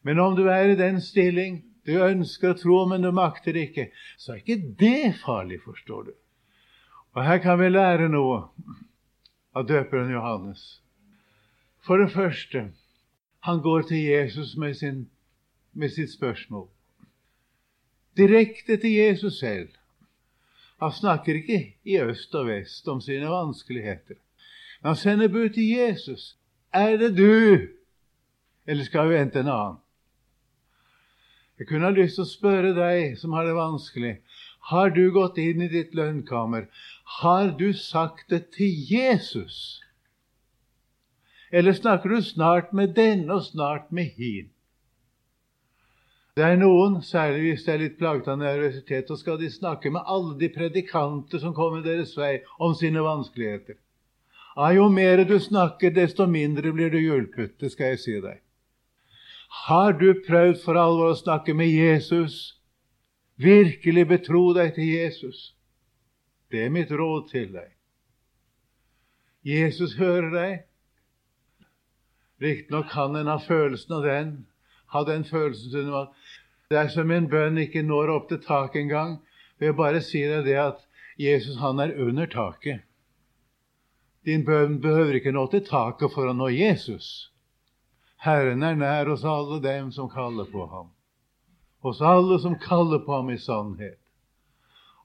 Men 0.04 0.20
om 0.20 0.36
du 0.36 0.46
er 0.52 0.72
i 0.72 0.80
den 0.80 1.00
stilling 1.04 1.62
du 1.88 1.96
ønsker 2.04 2.54
å 2.54 2.58
tro, 2.60 2.80
men 2.90 3.04
du 3.04 3.12
makter 3.16 3.56
ikke, 3.58 3.90
så 4.20 4.34
er 4.34 4.42
ikke 4.42 4.74
det 4.80 5.16
farlig, 5.24 5.62
forstår 5.64 6.10
du. 6.10 6.14
Og 7.16 7.24
her 7.26 7.40
kan 7.44 7.60
vi 7.60 7.72
lære 7.72 8.10
noe 8.12 8.44
av 9.56 9.66
døperen 9.68 10.12
Johannes. 10.14 10.82
For 11.82 11.98
det 11.98 12.12
første, 12.14 12.68
han 13.48 13.64
går 13.64 13.88
til 13.90 14.04
Jesus 14.04 14.56
med, 14.60 14.76
sin, 14.76 15.08
med 15.74 15.96
sitt 15.96 16.12
spørsmål. 16.12 16.68
Direkte 18.20 18.78
til 18.78 18.92
Jesus 19.00 19.40
selv. 19.40 19.79
Han 20.80 20.92
snakker 20.92 21.36
ikke 21.36 21.60
i 21.84 22.00
øst 22.00 22.36
og 22.36 22.48
vest 22.48 22.88
om 22.88 23.02
sine 23.02 23.28
vanskeligheter. 23.28 24.16
Men 24.82 24.88
Han 24.94 24.96
sender 24.96 25.28
bud 25.28 25.50
til 25.50 25.68
Jesus. 25.68 26.38
Er 26.74 26.98
det 26.98 27.18
du, 27.18 27.68
eller 28.68 28.84
skal 28.84 29.10
vi 29.10 29.16
vente 29.16 29.40
en 29.40 29.48
annen? 29.48 29.78
Jeg 31.60 31.68
kunne 31.68 31.90
ha 31.90 31.92
lyst 31.92 32.16
til 32.16 32.24
å 32.24 32.30
spørre 32.30 32.72
deg 32.78 33.18
som 33.20 33.34
har 33.36 33.44
det 33.44 33.56
vanskelig. 33.58 34.14
Har 34.72 34.94
du 34.96 35.10
gått 35.12 35.40
inn 35.42 35.66
i 35.66 35.68
ditt 35.68 35.96
lønnkammer? 35.98 36.70
Har 37.20 37.52
du 37.60 37.74
sagt 37.74 38.30
det 38.30 38.46
til 38.56 38.72
Jesus? 38.94 39.82
Eller 41.52 41.74
snakker 41.74 42.14
du 42.14 42.22
snart 42.22 42.72
med 42.74 42.94
denne 42.96 43.34
og 43.34 43.44
snart 43.44 43.92
med 43.92 44.14
hin? 44.16 44.52
Det 46.40 46.46
er 46.48 46.56
noen, 46.56 47.02
særlig 47.04 47.40
hvis 47.44 47.66
de 47.66 47.72
er 47.74 47.82
litt 47.82 47.96
plaget 48.00 48.28
av 48.32 48.38
nervøsitet, 48.40 49.10
og 49.12 49.18
skal 49.20 49.36
de 49.42 49.50
snakke 49.52 49.90
med 49.92 50.08
alle 50.08 50.38
de 50.40 50.48
predikanter 50.54 51.42
som 51.42 51.52
kommer 51.58 51.82
deres 51.84 52.14
vei, 52.16 52.38
om 52.64 52.72
sine 52.80 53.02
vanskeligheter. 53.04 53.76
Ja, 54.56 54.70
jo 54.72 54.86
mer 54.88 55.20
du 55.28 55.36
snakker, 55.44 55.92
desto 55.92 56.30
mindre 56.32 56.72
blir 56.72 56.94
du 56.94 56.96
hjulpet. 57.02 57.58
Det 57.60 57.74
skal 57.74 57.92
jeg 57.92 58.00
si 58.06 58.16
deg. 58.24 58.40
Har 59.66 59.98
du 60.00 60.14
prøvd 60.30 60.62
for 60.64 60.80
alvor 60.80 61.12
å 61.12 61.20
snakke 61.20 61.58
med 61.60 61.74
Jesus? 61.74 62.38
Virkelig 63.36 64.06
betro 64.08 64.46
deg 64.56 64.78
til 64.78 64.94
Jesus? 64.94 65.42
Det 66.48 66.64
er 66.64 66.72
mitt 66.72 66.92
råd 66.92 67.28
til 67.34 67.52
deg. 67.58 67.74
Jesus 69.44 69.98
hører 70.00 70.32
deg. 70.38 70.56
Riktignok 72.40 72.88
kan 72.96 73.20
en 73.20 73.28
ha 73.28 73.36
følelsen 73.44 73.98
av 74.00 74.08
den, 74.08 74.32
ha 74.94 75.06
en 75.14 75.26
følelse 75.26 75.86
av 75.88 75.98
at 76.02 76.38
dersom 76.74 77.12
en 77.12 77.30
bønn 77.30 77.58
ikke 77.62 77.84
når 77.86 78.14
opp 78.16 78.30
til 78.30 78.42
taket 78.44 78.84
engang, 78.84 79.18
vil 79.58 79.72
jeg 79.72 79.78
bare 79.80 80.02
si 80.06 80.22
deg 80.26 80.46
det 80.46 80.60
at 80.62 80.86
Jesus 81.20 81.60
han 81.60 81.82
er 81.84 81.96
under 82.00 82.30
taket. 82.30 82.86
Din 84.26 84.46
bønn 84.46 84.80
behøver 84.82 85.20
ikke 85.20 85.34
nå 85.36 85.48
til 85.52 85.66
taket 85.66 86.14
for 86.14 86.30
å 86.30 86.36
nå 86.36 86.50
Jesus. 86.54 87.30
Herren 88.20 88.64
er 88.64 88.76
nær 88.76 89.10
hos 89.10 89.24
alle 89.24 89.62
dem 89.64 89.92
som 89.96 90.10
kaller 90.12 90.48
på 90.52 90.66
ham. 90.68 90.92
Hos 91.84 92.02
alle 92.04 92.40
som 92.44 92.58
kaller 92.60 93.00
på 93.06 93.16
ham 93.16 93.30
i 93.32 93.40
sannhet. 93.40 94.00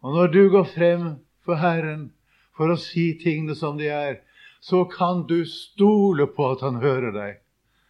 Og 0.02 0.16
når 0.16 0.32
du 0.34 0.42
går 0.50 0.66
frem 0.74 1.04
for 1.46 1.62
Herren 1.62 2.10
for 2.56 2.70
å 2.70 2.78
si 2.80 3.12
tingene 3.22 3.54
som 3.56 3.78
de 3.78 3.88
er, 3.88 4.18
så 4.60 4.84
kan 4.88 5.26
du 5.28 5.44
stole 5.48 6.26
på 6.26 6.50
at 6.52 6.64
han 6.66 6.82
hører 6.82 7.14
deg. 7.14 7.38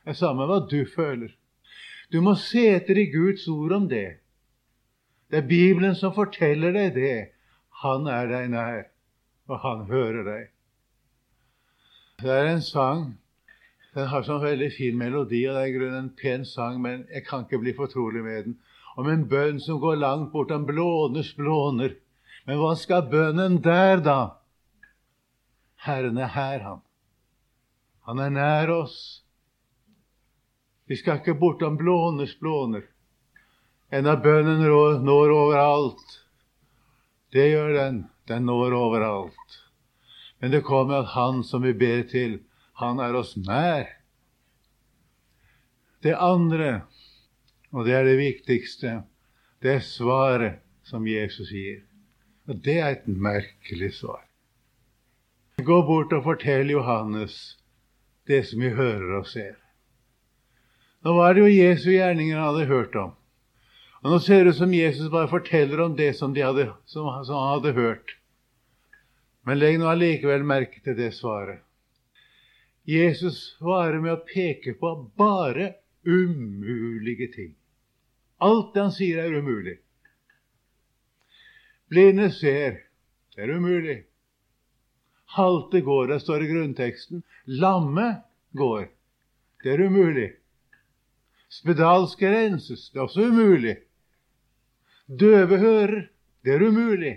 Det 0.04 0.12
er 0.12 0.20
samme 0.20 0.46
hva 0.46 0.60
du 0.68 0.84
føler. 0.90 1.32
Du 2.12 2.20
må 2.20 2.34
se 2.38 2.66
etter 2.74 2.98
i 3.00 3.08
Guds 3.12 3.46
ord 3.48 3.72
om 3.72 3.88
det. 3.88 4.20
Det 5.30 5.40
er 5.40 5.48
Bibelen 5.48 5.96
som 5.98 6.14
forteller 6.14 6.74
deg 6.76 6.94
det. 6.94 7.16
Han 7.82 8.06
er 8.10 8.28
deg 8.30 8.50
nær, 8.52 8.84
og 9.50 9.60
han 9.64 9.86
hører 9.88 10.22
deg. 10.28 10.50
Det 12.22 12.30
er 12.30 12.52
en 12.52 12.62
sang 12.62 13.14
Den 13.94 14.08
har 14.10 14.24
sånn 14.26 14.42
veldig 14.42 14.72
fin 14.74 14.96
melodi, 14.98 15.44
og 15.46 15.54
det 15.54 15.60
er 15.60 15.68
i 15.70 15.74
grunnen 15.76 15.98
en 16.00 16.14
pen 16.18 16.42
sang, 16.46 16.80
men 16.82 17.04
jeg 17.14 17.22
kan 17.28 17.44
ikke 17.44 17.60
bli 17.62 17.74
fortrolig 17.76 18.24
med 18.26 18.48
den. 18.48 18.56
Om 18.98 19.06
en 19.10 19.22
bønn 19.30 19.60
som 19.62 19.78
går 19.78 20.00
langt 20.00 20.32
bortom 20.32 20.64
blåners 20.66 21.30
blåner. 21.38 21.94
Men 22.46 22.58
hva 22.58 22.72
skal 22.74 23.06
bønnen 23.06 23.60
der, 23.62 24.02
da? 24.02 24.18
Herren 25.86 26.18
er 26.18 26.32
her, 26.34 26.58
han. 26.66 26.82
Han 28.08 28.18
er 28.18 28.34
nær 28.34 28.72
oss. 28.74 29.23
Vi 30.86 30.96
skal 31.00 31.20
ikke 31.20 31.36
bortom 31.40 31.78
blånes 31.80 32.34
blåner. 32.40 32.84
av 33.92 34.22
bønnen 34.22 34.60
når 35.04 35.32
overalt. 35.32 36.18
Det 37.32 37.46
gjør 37.50 37.72
den. 37.74 38.04
Den 38.28 38.46
når 38.48 38.74
overalt. 38.76 39.60
Men 40.40 40.50
det 40.50 40.64
kommer 40.64 41.02
at 41.02 41.14
Han 41.14 41.44
som 41.44 41.62
vi 41.62 41.72
ber 41.72 42.02
til, 42.08 42.40
han 42.74 42.98
er 43.00 43.14
oss 43.14 43.36
nær. 43.36 43.86
Det 46.02 46.14
andre, 46.20 46.82
og 47.72 47.86
det 47.86 47.94
er 47.94 48.04
det 48.04 48.18
viktigste, 48.18 49.02
det 49.62 49.76
er 49.78 49.80
svaret 49.80 50.60
som 50.84 51.06
Jesus 51.08 51.48
gir. 51.48 51.80
Og 52.48 52.60
det 52.64 52.76
er 52.80 52.90
et 52.92 53.06
merkelig 53.08 53.94
svar. 54.00 54.24
Gå 55.64 55.80
bort 55.86 56.12
og 56.12 56.24
fortell 56.26 56.74
Johannes 56.74 57.56
det 58.28 58.42
som 58.48 58.60
vi 58.60 58.74
hører 58.74 59.20
og 59.20 59.28
ser. 59.30 59.63
Nå 61.04 61.12
var 61.14 61.34
det 61.34 61.44
jo 61.44 61.52
Jesu 61.52 61.90
gjerninger 61.92 62.38
han 62.38 62.48
hadde 62.48 62.70
hørt 62.70 62.96
om. 62.96 63.12
Og 64.04 64.12
Nå 64.12 64.18
ser 64.20 64.44
det 64.44 64.54
ut 64.54 64.60
som 64.60 64.72
Jesus 64.72 65.10
bare 65.12 65.28
forteller 65.28 65.80
om 65.80 65.96
det 65.96 66.14
som, 66.16 66.32
de 66.34 66.44
hadde, 66.44 66.70
som, 66.84 67.08
som 67.24 67.36
han 67.36 67.52
hadde 67.54 67.72
hørt. 67.76 68.16
Men 69.44 69.60
legg 69.60 69.78
nå 69.80 69.88
allikevel 69.88 70.44
merke 70.48 70.80
til 70.84 70.96
det 70.96 71.10
svaret. 71.16 71.60
Jesus 72.88 73.56
svarer 73.56 74.00
med 74.00 74.12
å 74.12 74.24
peke 74.28 74.74
på 74.80 74.92
bare 75.16 75.74
umulige 76.04 77.30
ting. 77.32 77.54
Alt 78.44 78.74
det 78.74 78.82
han 78.84 78.92
sier, 78.92 79.22
er 79.24 79.40
umulig. 79.40 79.78
Blinde 81.88 82.28
ser. 82.32 82.82
Det 83.34 83.44
er 83.44 83.56
umulig. 83.56 84.02
Halte 85.36 85.80
går, 85.80 86.12
det 86.12 86.20
står 86.22 86.44
i 86.44 86.50
grunnteksten. 86.52 87.24
Lamme 87.44 88.08
går. 88.52 88.88
Det 89.64 89.72
er 89.72 89.84
umulig. 89.88 90.30
Spedalske 91.54 92.30
renses. 92.30 92.88
Det 92.90 92.98
er 92.98 93.06
også 93.06 93.28
umulig. 93.28 93.76
Døve 95.06 95.58
hører. 95.58 96.08
Det 96.44 96.54
er 96.54 96.66
umulig. 96.66 97.14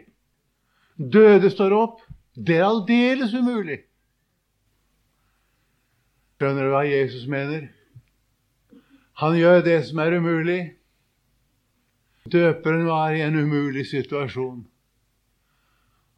Døde 0.98 1.50
står 1.50 1.74
opp. 1.74 2.02
Det 2.36 2.60
er 2.60 2.68
aldeles 2.68 3.34
umulig. 3.34 3.80
Skjønner 6.38 6.68
du 6.68 6.74
hva 6.76 6.84
Jesus 6.86 7.26
mener? 7.26 7.72
Han 9.18 9.34
gjør 9.40 9.64
det 9.66 9.80
som 9.88 10.04
er 10.04 10.20
umulig. 10.20 10.60
Døperen 12.30 12.86
var 12.86 13.16
i 13.16 13.24
en 13.26 13.40
umulig 13.40 13.88
situasjon, 13.88 14.60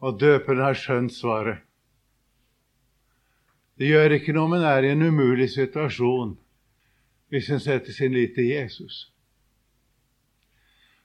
og 0.01 0.19
døperen 0.19 0.63
har 0.65 0.75
skjønt 0.75 1.13
svaret. 1.13 1.61
Det 3.79 3.87
gjør 3.93 4.17
ikke 4.17 4.33
noe 4.35 4.49
om 4.49 4.57
en 4.57 4.65
er 4.67 4.83
i 4.83 4.91
en 4.91 5.05
umulig 5.05 5.47
situasjon 5.53 6.33
hvis 7.29 7.49
en 7.49 7.59
setter 7.59 7.93
sin 7.93 8.13
lit 8.13 8.35
til 8.35 8.47
Jesus. 8.47 9.11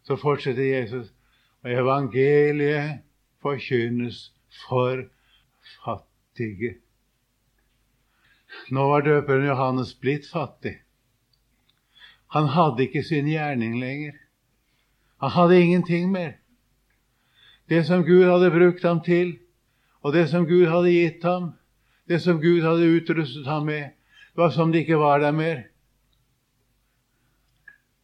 Så 0.04 0.16
fortsetter 0.16 0.64
Jesus, 0.64 1.12
og 1.62 1.72
evangeliet 1.72 3.00
forkynnes 3.42 4.32
for 4.66 5.04
fattige. 5.84 6.74
Nå 8.70 8.88
var 8.88 9.04
døperen 9.04 9.46
Johannes 9.46 9.94
blitt 9.94 10.28
fattig. 10.32 10.76
Han 12.34 12.48
hadde 12.52 12.82
ikke 12.86 13.02
sin 13.02 13.28
gjerning 13.28 13.78
lenger. 13.80 14.16
Han 15.22 15.30
hadde 15.30 15.60
ingenting 15.60 16.10
mer. 16.12 16.32
Det 17.68 17.86
som 17.86 18.04
Gud 18.04 18.24
hadde 18.28 18.50
brukt 18.50 18.82
ham 18.84 19.00
til, 19.04 19.38
og 20.02 20.12
det 20.12 20.28
som 20.28 20.46
Gud 20.46 20.66
hadde 20.68 20.92
gitt 20.92 21.22
ham, 21.24 21.52
det 22.08 22.20
som 22.20 22.40
Gud 22.40 22.60
hadde 22.62 22.90
utrustet 22.96 23.46
ham 23.46 23.64
med, 23.66 23.94
var 24.36 24.50
som 24.50 24.72
det 24.72 24.84
ikke 24.84 24.98
var 25.00 25.18
der 25.18 25.32
mer. 25.32 25.62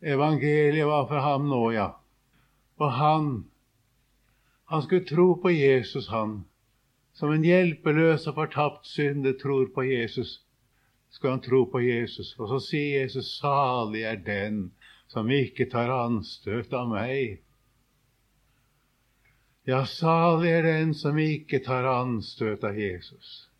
Evangeliet 0.00 0.86
var 0.86 1.06
for 1.08 1.20
ham 1.20 1.48
nå, 1.48 1.64
ja. 1.72 1.88
Og 2.80 2.92
han, 2.96 3.26
han 4.64 4.82
skulle 4.82 5.04
tro 5.04 5.34
på 5.42 5.52
Jesus, 5.52 6.08
han. 6.08 6.44
Som 7.12 7.34
en 7.34 7.44
hjelpeløs 7.44 8.24
og 8.30 8.38
fortapt 8.38 8.86
synder 8.88 9.34
tror 9.36 9.68
på 9.74 9.84
Jesus, 9.84 10.38
skal 11.10 11.36
han 11.36 11.42
tro 11.44 11.66
på 11.68 11.82
Jesus. 11.84 12.32
Og 12.38 12.48
så 12.48 12.60
sier 12.70 13.02
Jesus, 13.02 13.34
salig 13.40 14.06
er 14.08 14.22
den 14.24 14.70
som 15.10 15.28
ikke 15.34 15.66
tar 15.68 15.90
anstøt 15.92 16.72
av 16.72 16.88
meg. 16.88 17.42
Ja, 19.68 19.82
salig 19.84 20.54
er 20.54 20.64
den 20.64 20.94
som 20.96 21.18
ikke 21.20 21.60
tar 21.66 21.84
anstøt 21.90 22.64
av 22.64 22.78
Jesus. 22.78 23.50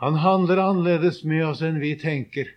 Han 0.00 0.20
handler 0.22 0.62
annerledes 0.62 1.24
med 1.24 1.42
oss 1.48 1.64
enn 1.64 1.80
vi 1.82 1.96
tenker. 1.98 2.54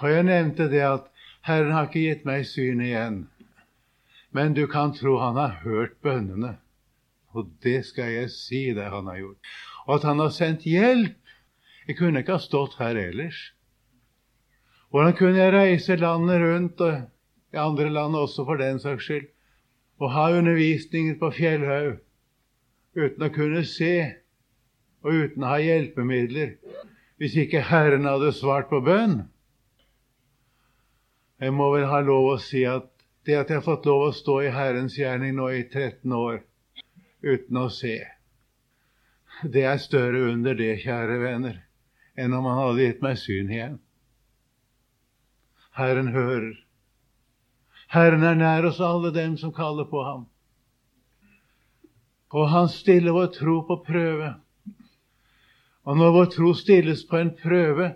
Og 0.00 0.10
jeg 0.10 0.24
nevnte 0.26 0.70
det 0.70 0.82
at 0.86 1.10
Herren 1.48 1.72
har 1.72 1.88
ikke 1.88 2.04
gitt 2.04 2.24
meg 2.28 2.46
syn 2.46 2.80
igjen. 2.84 3.22
Men 4.36 4.54
du 4.54 4.66
kan 4.68 4.92
tro 4.92 5.16
han 5.22 5.38
har 5.40 5.60
hørt 5.64 5.96
bønnene. 6.04 6.58
Og 7.36 7.48
det 7.64 7.82
skal 7.88 8.12
jeg 8.12 8.32
si 8.32 8.62
det 8.76 8.90
han 8.92 9.08
har 9.08 9.20
gjort. 9.22 9.52
Og 9.86 9.94
at 9.98 10.08
han 10.08 10.20
har 10.20 10.34
sendt 10.34 10.66
hjelp. 10.68 11.16
Jeg 11.88 11.96
kunne 11.96 12.20
ikke 12.20 12.36
ha 12.36 12.42
stått 12.42 12.76
her 12.80 12.98
ellers. 13.00 13.38
Hvordan 14.92 15.16
kunne 15.16 15.40
jeg 15.40 15.52
reise 15.52 15.96
landet 15.96 16.42
rundt, 16.42 16.80
og 16.80 17.52
i 17.52 17.56
andre 17.60 17.88
land 17.92 18.16
også 18.16 18.44
for 18.44 18.60
den 18.60 18.80
saks 18.80 19.04
skyld, 19.04 19.26
og 19.98 20.12
ha 20.12 20.28
undervisninger 20.36 21.16
på 21.20 21.30
Fjellhaug 21.34 21.98
uten 22.98 23.24
å 23.24 23.32
kunne 23.34 23.64
se 23.66 23.94
og 25.04 25.14
uten 25.14 25.44
å 25.44 25.52
ha 25.52 25.58
hjelpemidler 25.62 26.54
hvis 27.18 27.34
ikke 27.42 27.64
Herren 27.66 28.06
hadde 28.06 28.30
svart 28.36 28.68
på 28.70 28.80
bønn. 28.84 29.24
Jeg 31.38 31.54
må 31.54 31.70
vel 31.70 31.86
ha 31.86 32.00
lov 32.02 32.32
å 32.32 32.38
si 32.42 32.64
at 32.66 32.88
det 33.26 33.36
at 33.38 33.50
jeg 33.50 33.60
har 33.60 33.66
fått 33.66 33.86
lov 33.86 34.08
å 34.08 34.14
stå 34.14 34.40
i 34.42 34.52
Herrens 34.54 34.96
gjerning 34.98 35.36
nå 35.36 35.50
i 35.54 35.64
13 35.68 36.12
år 36.16 36.40
uten 37.22 37.58
å 37.60 37.68
se, 37.70 37.98
det 39.42 39.62
er 39.70 39.78
større 39.78 40.32
under 40.32 40.56
det, 40.58 40.78
kjære 40.82 41.18
venner, 41.22 41.60
enn 42.18 42.34
om 42.34 42.46
han 42.48 42.58
hadde 42.58 42.86
gitt 42.86 43.04
meg 43.04 43.20
syn 43.20 43.52
igjen. 43.52 43.76
Herren 45.78 46.10
hører. 46.10 46.56
Herren 47.94 48.26
er 48.26 48.34
nær 48.34 48.66
oss 48.66 48.80
alle 48.82 49.12
dem 49.14 49.36
som 49.38 49.54
kaller 49.54 49.86
på 49.86 50.02
ham. 50.02 50.26
Og 52.34 52.50
han 52.50 52.68
stiller 52.68 53.14
vår 53.14 53.30
tro 53.38 53.60
på 53.68 53.78
prøve. 53.86 54.34
Og 55.86 55.96
når 55.96 56.14
vår 56.16 56.30
tro 56.34 56.50
stilles 56.58 57.06
på 57.08 57.20
en 57.20 57.30
prøve, 57.38 57.92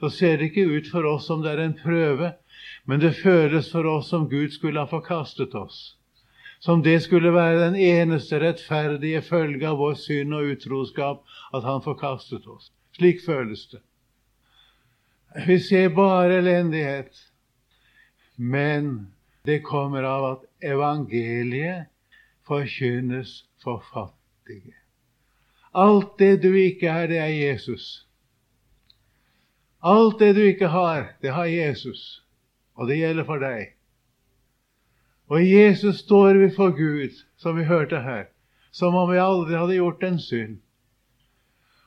så 0.00 0.10
ser 0.10 0.40
det 0.40 0.50
ikke 0.50 0.66
ut 0.74 0.90
for 0.90 1.06
oss 1.08 1.28
som 1.30 1.44
det 1.44 1.54
er 1.54 1.62
en 1.64 1.78
prøve, 1.78 2.34
men 2.90 2.98
det 3.00 3.12
føles 3.22 3.68
for 3.70 3.86
oss 3.86 4.08
som 4.10 4.24
Gud 4.28 4.50
skulle 4.50 4.82
ha 4.82 4.88
forkastet 4.90 5.52
oss. 5.54 5.96
Som 6.58 6.80
det 6.82 6.96
skulle 7.04 7.30
være 7.30 7.60
den 7.60 7.76
eneste 7.78 8.40
rettferdige 8.42 9.20
følge 9.22 9.68
av 9.68 9.76
vår 9.78 9.94
synd 9.94 10.34
og 10.34 10.48
utroskap 10.56 11.20
at 11.54 11.62
Han 11.62 11.84
forkastet 11.84 12.48
oss. 12.50 12.72
Slik 12.98 13.22
føles 13.22 13.62
det. 13.70 13.78
Vi 15.46 15.58
ser 15.62 15.94
bare 15.94 16.40
elendighet. 16.40 17.14
Men 18.36 19.12
det 19.46 19.62
kommer 19.62 20.02
av 20.02 20.26
at 20.32 20.72
evangeliet 20.72 21.86
forkynnes 22.42 23.44
for 23.62 23.84
fattige. 23.92 24.74
Alt 25.78 26.18
det 26.18 26.42
du 26.42 26.50
ikke 26.58 26.90
er, 26.90 27.06
det 27.06 27.22
er 27.22 27.30
Jesus. 27.30 27.86
Alt 29.78 30.18
det 30.18 30.32
du 30.34 30.42
ikke 30.42 30.72
har, 30.74 31.14
det 31.22 31.30
har 31.38 31.46
Jesus. 31.46 32.24
Og 32.80 32.88
det 32.88 32.96
gjelder 33.02 33.28
for 33.28 33.42
deg. 33.42 33.74
Og 35.30 35.44
Jesus 35.44 36.00
står 36.02 36.40
vi 36.40 36.48
for 36.54 36.72
Gud, 36.74 37.20
som 37.38 37.58
vi 37.58 37.68
hørte 37.68 38.00
her, 38.02 38.30
som 38.72 38.96
om 38.96 39.10
vi 39.12 39.20
aldri 39.20 39.58
hadde 39.58 39.76
gjort 39.76 40.02
en 40.06 40.18
synd. 40.18 40.58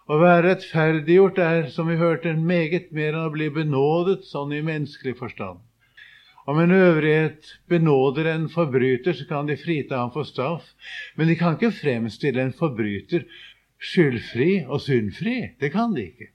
Å 0.08 0.20
være 0.20 0.46
rettferdiggjort 0.46 1.40
er, 1.42 1.68
som 1.74 1.90
vi 1.90 1.98
hørte, 2.00 2.36
meget 2.38 2.92
mer 2.96 3.16
enn 3.16 3.28
å 3.28 3.34
bli 3.34 3.50
benådet, 3.52 4.28
sånn 4.28 4.54
i 4.54 4.62
menneskelig 4.64 5.16
forstand. 5.20 5.64
Om 6.46 6.60
en 6.60 6.76
øvrighet 6.76 7.54
benåder 7.72 8.28
en 8.34 8.50
forbryter, 8.52 9.16
så 9.16 9.28
kan 9.28 9.48
de 9.48 9.56
frita 9.58 10.02
ham 10.02 10.12
for 10.12 10.28
straff. 10.28 10.68
Men 11.16 11.32
de 11.32 11.38
kan 11.40 11.56
ikke 11.56 11.72
fremstille 11.72 12.44
en 12.44 12.56
forbryter 12.56 13.24
skyldfri 13.84 14.66
og 14.68 14.84
syndfri. 14.84 15.38
Det 15.60 15.72
kan 15.72 15.96
de 15.96 16.08
ikke. 16.12 16.30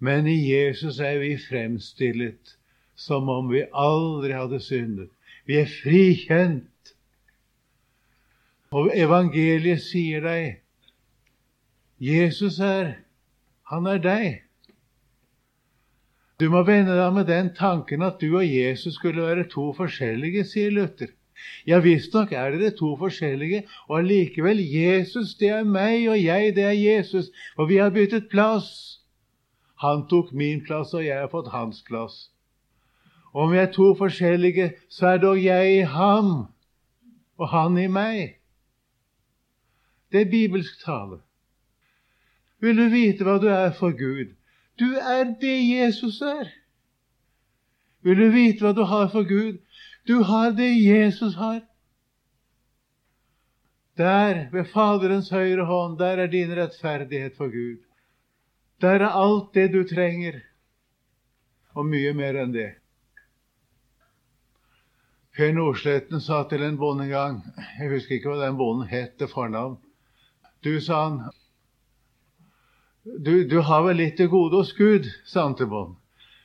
Men 0.00 0.28
i 0.28 0.38
Jesus 0.40 1.00
er 1.04 1.20
vi 1.20 1.34
fremstillet 1.36 2.56
som 3.00 3.28
om 3.32 3.48
vi 3.48 3.64
aldri 3.72 4.34
hadde 4.36 4.60
syndet. 4.60 5.08
Vi 5.48 5.56
er 5.60 5.70
frikjent. 5.70 6.66
Og 8.76 8.92
evangeliet 8.94 9.82
sier 9.82 10.22
deg 10.22 10.60
Jesus 12.00 12.60
er 12.64 13.00
Han 13.70 13.86
er 13.86 13.98
deg. 14.02 14.42
Du 16.40 16.48
må 16.50 16.62
vende 16.64 16.94
deg 16.96 17.12
med 17.14 17.28
den 17.28 17.50
tanken 17.56 18.02
at 18.02 18.20
du 18.22 18.30
og 18.38 18.46
Jesus 18.46 18.96
skulle 18.96 19.26
være 19.26 19.48
to 19.52 19.70
forskjellige, 19.76 20.44
sier 20.48 20.72
Luther. 20.72 21.12
Ja, 21.68 21.78
visstnok 21.84 22.32
er 22.32 22.56
dere 22.56 22.72
to 22.76 22.94
forskjellige, 23.00 23.62
og 23.88 24.00
allikevel 24.00 24.60
Jesus, 24.64 25.34
det 25.40 25.52
er 25.56 25.68
meg, 25.68 26.08
og 26.08 26.18
jeg, 26.20 26.54
det 26.56 26.64
er 26.64 26.76
Jesus. 26.76 27.30
Og 27.56 27.68
vi 27.68 27.78
har 27.80 27.92
byttet 27.94 28.28
plass. 28.32 28.72
Han 29.84 30.06
tok 30.08 30.32
min 30.32 30.64
plass, 30.64 30.92
og 30.96 31.04
jeg 31.04 31.20
har 31.20 31.30
fått 31.32 31.52
hans 31.52 31.84
plass. 31.86 32.30
Om 33.32 33.52
vi 33.52 33.58
er 33.58 33.72
to 33.72 33.94
forskjellige, 33.94 34.72
så 34.90 35.14
er 35.14 35.18
dog 35.22 35.44
jeg 35.44 35.76
i 35.78 35.82
ham, 35.86 36.46
og 37.38 37.48
han 37.48 37.78
i 37.78 37.86
meg. 37.86 38.40
Det 40.12 40.24
er 40.24 40.30
bibelsk 40.30 40.82
tale. 40.84 41.20
Vil 42.60 42.76
du 42.76 42.88
vite 42.92 43.24
hva 43.24 43.38
du 43.40 43.46
er 43.48 43.70
for 43.78 43.94
Gud? 43.96 44.34
Du 44.80 44.96
er 44.98 45.30
det 45.40 45.58
Jesus 45.68 46.20
er. 46.20 46.50
Vil 48.02 48.18
du 48.18 48.28
vite 48.34 48.64
hva 48.64 48.74
du 48.76 48.82
har 48.88 49.08
for 49.12 49.28
Gud? 49.28 49.60
Du 50.08 50.22
har 50.26 50.50
det 50.56 50.72
Jesus 50.82 51.36
har. 51.36 51.62
Der, 54.00 54.48
ved 54.52 54.64
Faderens 54.72 55.30
høyre 55.30 55.64
hånd, 55.68 55.98
der 55.98 56.24
er 56.24 56.26
din 56.26 56.52
rettferdighet 56.56 57.36
for 57.36 57.52
Gud. 57.52 57.78
Der 58.80 59.04
er 59.04 59.12
alt 59.12 59.54
det 59.54 59.72
du 59.72 59.84
trenger, 59.84 60.40
og 61.76 61.86
mye 61.86 62.14
mer 62.16 62.38
enn 62.40 62.54
det. 62.54 62.79
Per 65.40 65.54
Nordsletten 65.56 66.20
sa 66.20 66.42
til 66.44 66.60
en 66.66 66.74
bonde 66.76 67.06
en 67.06 67.10
gang 67.14 67.36
Jeg 67.78 67.88
husker 67.88 68.18
ikke 68.18 68.28
hva 68.28 68.42
den 68.42 68.58
bonden 68.58 68.90
het 68.90 69.14
til 69.16 69.28
fornavn. 69.30 69.78
Du, 70.60 70.74
sa 70.84 70.98
han, 71.06 71.14
du, 73.08 73.46
du, 73.48 73.54
har 73.64 73.86
vel 73.86 73.96
litt 74.02 74.18
til 74.18 74.28
gode 74.28 74.58
hos 74.60 74.74
Gud, 74.76 75.06
sa 75.24 75.46
han 75.46 75.54
til 75.56 75.70
bonden. 75.70 75.94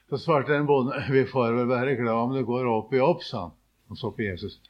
Så 0.07 0.21
svarte 0.23 0.53
den 0.53 0.69
bonden 0.69 1.09
vi 1.11 1.25
får 1.27 1.57
vel 1.57 1.67
være 1.67 1.97
glad 1.99 2.21
om 2.21 2.35
det 2.37 2.45
går 2.47 2.69
opp 2.71 2.95
i 2.95 3.01
opp, 3.03 3.25
sa 3.27 3.41
han. 3.49 3.51
Han 3.91 3.99
så 3.99 4.13
på 4.15 4.23
Jesus. 4.23 4.61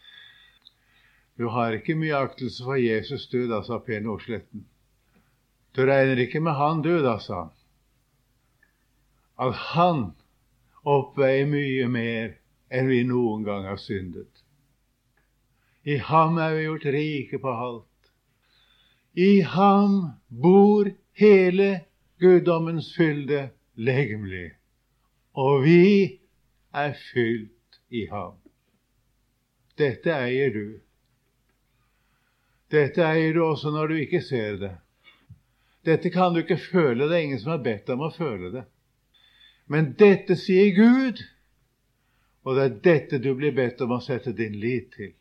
Du 1.37 1.45
har 1.53 1.77
ikke 1.77 1.93
mye 1.99 2.17
aktelse 2.17 2.65
for 2.65 2.81
Jesus, 2.81 3.27
du, 3.29 3.43
da, 3.51 3.59
sa 3.61 3.77
Per 3.77 4.01
Nordsletten. 4.01 4.63
Du 5.77 5.83
regner 5.85 6.23
ikke 6.23 6.41
med 6.41 6.57
han, 6.57 6.81
du, 6.81 6.95
da, 7.05 7.19
sa 7.21 7.43
han. 7.43 7.53
At 9.37 9.61
han 9.75 10.03
oppveier 10.81 11.45
mye 11.53 11.91
mer 11.93 12.33
enn 12.69 12.87
vi 12.89 13.03
noen 13.07 13.43
gang 13.45 13.65
har 13.69 13.79
syndet. 13.81 14.43
I 15.85 15.97
ham 16.01 16.39
er 16.41 16.55
vi 16.55 16.63
gjort 16.65 16.85
rike 16.95 17.39
på 17.41 17.51
alt. 17.67 18.11
I 19.13 19.41
ham 19.41 19.99
bor 20.27 20.89
hele 21.13 21.85
guddommens 22.19 22.89
fylde 22.97 23.49
legemlig. 23.75 24.55
Og 25.35 25.63
vi 25.63 25.85
er 26.73 26.95
fylt 27.11 27.79
i 27.89 28.05
ham. 28.11 28.39
Dette 29.77 30.11
eier 30.15 30.51
du. 30.55 30.79
Dette 32.71 33.03
eier 33.05 33.35
du 33.35 33.43
også 33.45 33.71
når 33.71 33.91
du 33.91 33.95
ikke 34.01 34.23
ser 34.23 34.57
det. 34.59 34.73
Dette 35.85 36.09
kan 36.09 36.33
du 36.33 36.41
ikke 36.41 36.57
føle. 36.57 37.05
Det 37.05 37.17
er 37.17 37.27
ingen 37.27 37.39
som 37.39 37.53
har 37.53 37.63
bedt 37.63 37.85
deg 37.85 37.99
om 37.99 38.07
å 38.07 38.15
føle 38.15 38.51
det. 38.55 38.65
Men 39.69 39.93
dette 39.99 40.37
sier 40.37 40.73
Gud, 40.75 41.21
og 42.45 42.55
det 42.55 42.63
er 42.63 42.81
dette 42.87 43.19
du 43.21 43.31
blir 43.37 43.55
bedt 43.57 43.81
om 43.81 43.95
å 43.97 44.03
sette 44.03 44.33
din 44.37 44.57
lit 44.61 44.91
til. 44.93 45.13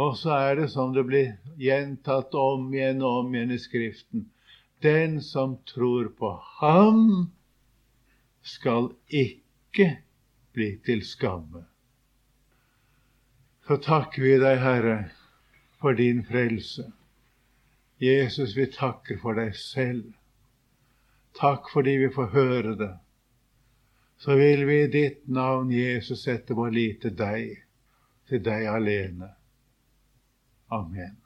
Og 0.00 0.14
så 0.16 0.32
er 0.36 0.60
det 0.60 0.68
som 0.72 0.94
det 0.94 1.04
blir 1.08 1.34
gjentatt 1.60 2.34
om 2.38 2.70
igjen 2.74 3.02
og 3.04 3.24
om 3.24 3.34
igjen 3.34 3.52
i 3.52 3.58
Skriften. 3.60 4.28
Den 4.80 5.18
som 5.20 5.58
tror 5.68 6.08
på 6.16 6.32
Ham, 6.60 7.30
skal 8.40 8.94
ikke 9.06 9.90
bli 10.56 10.70
til 10.86 11.02
skamme. 11.04 11.66
Så 13.66 13.76
takker 13.84 14.24
vi 14.24 14.38
deg, 14.40 14.62
Herre, 14.62 14.96
for 15.82 15.94
din 15.94 16.24
frelse. 16.26 16.86
Jesus, 18.00 18.56
vi 18.56 18.66
takker 18.72 19.20
for 19.20 19.36
deg 19.36 19.52
selv. 19.54 20.08
Takk 21.36 21.68
fordi 21.70 21.98
vi 22.00 22.08
får 22.14 22.32
høre 22.32 22.74
det. 22.80 22.94
Så 24.20 24.36
vil 24.36 24.66
vi 24.68 24.82
i 24.82 24.90
ditt 24.92 25.28
navn, 25.32 25.70
Jesus, 25.72 26.26
sette 26.26 26.54
vår 26.54 26.74
lit 26.76 27.00
til 27.06 27.14
deg, 27.16 27.54
til 28.28 28.42
deg 28.44 28.66
alene. 28.68 29.30
Amen. 30.76 31.19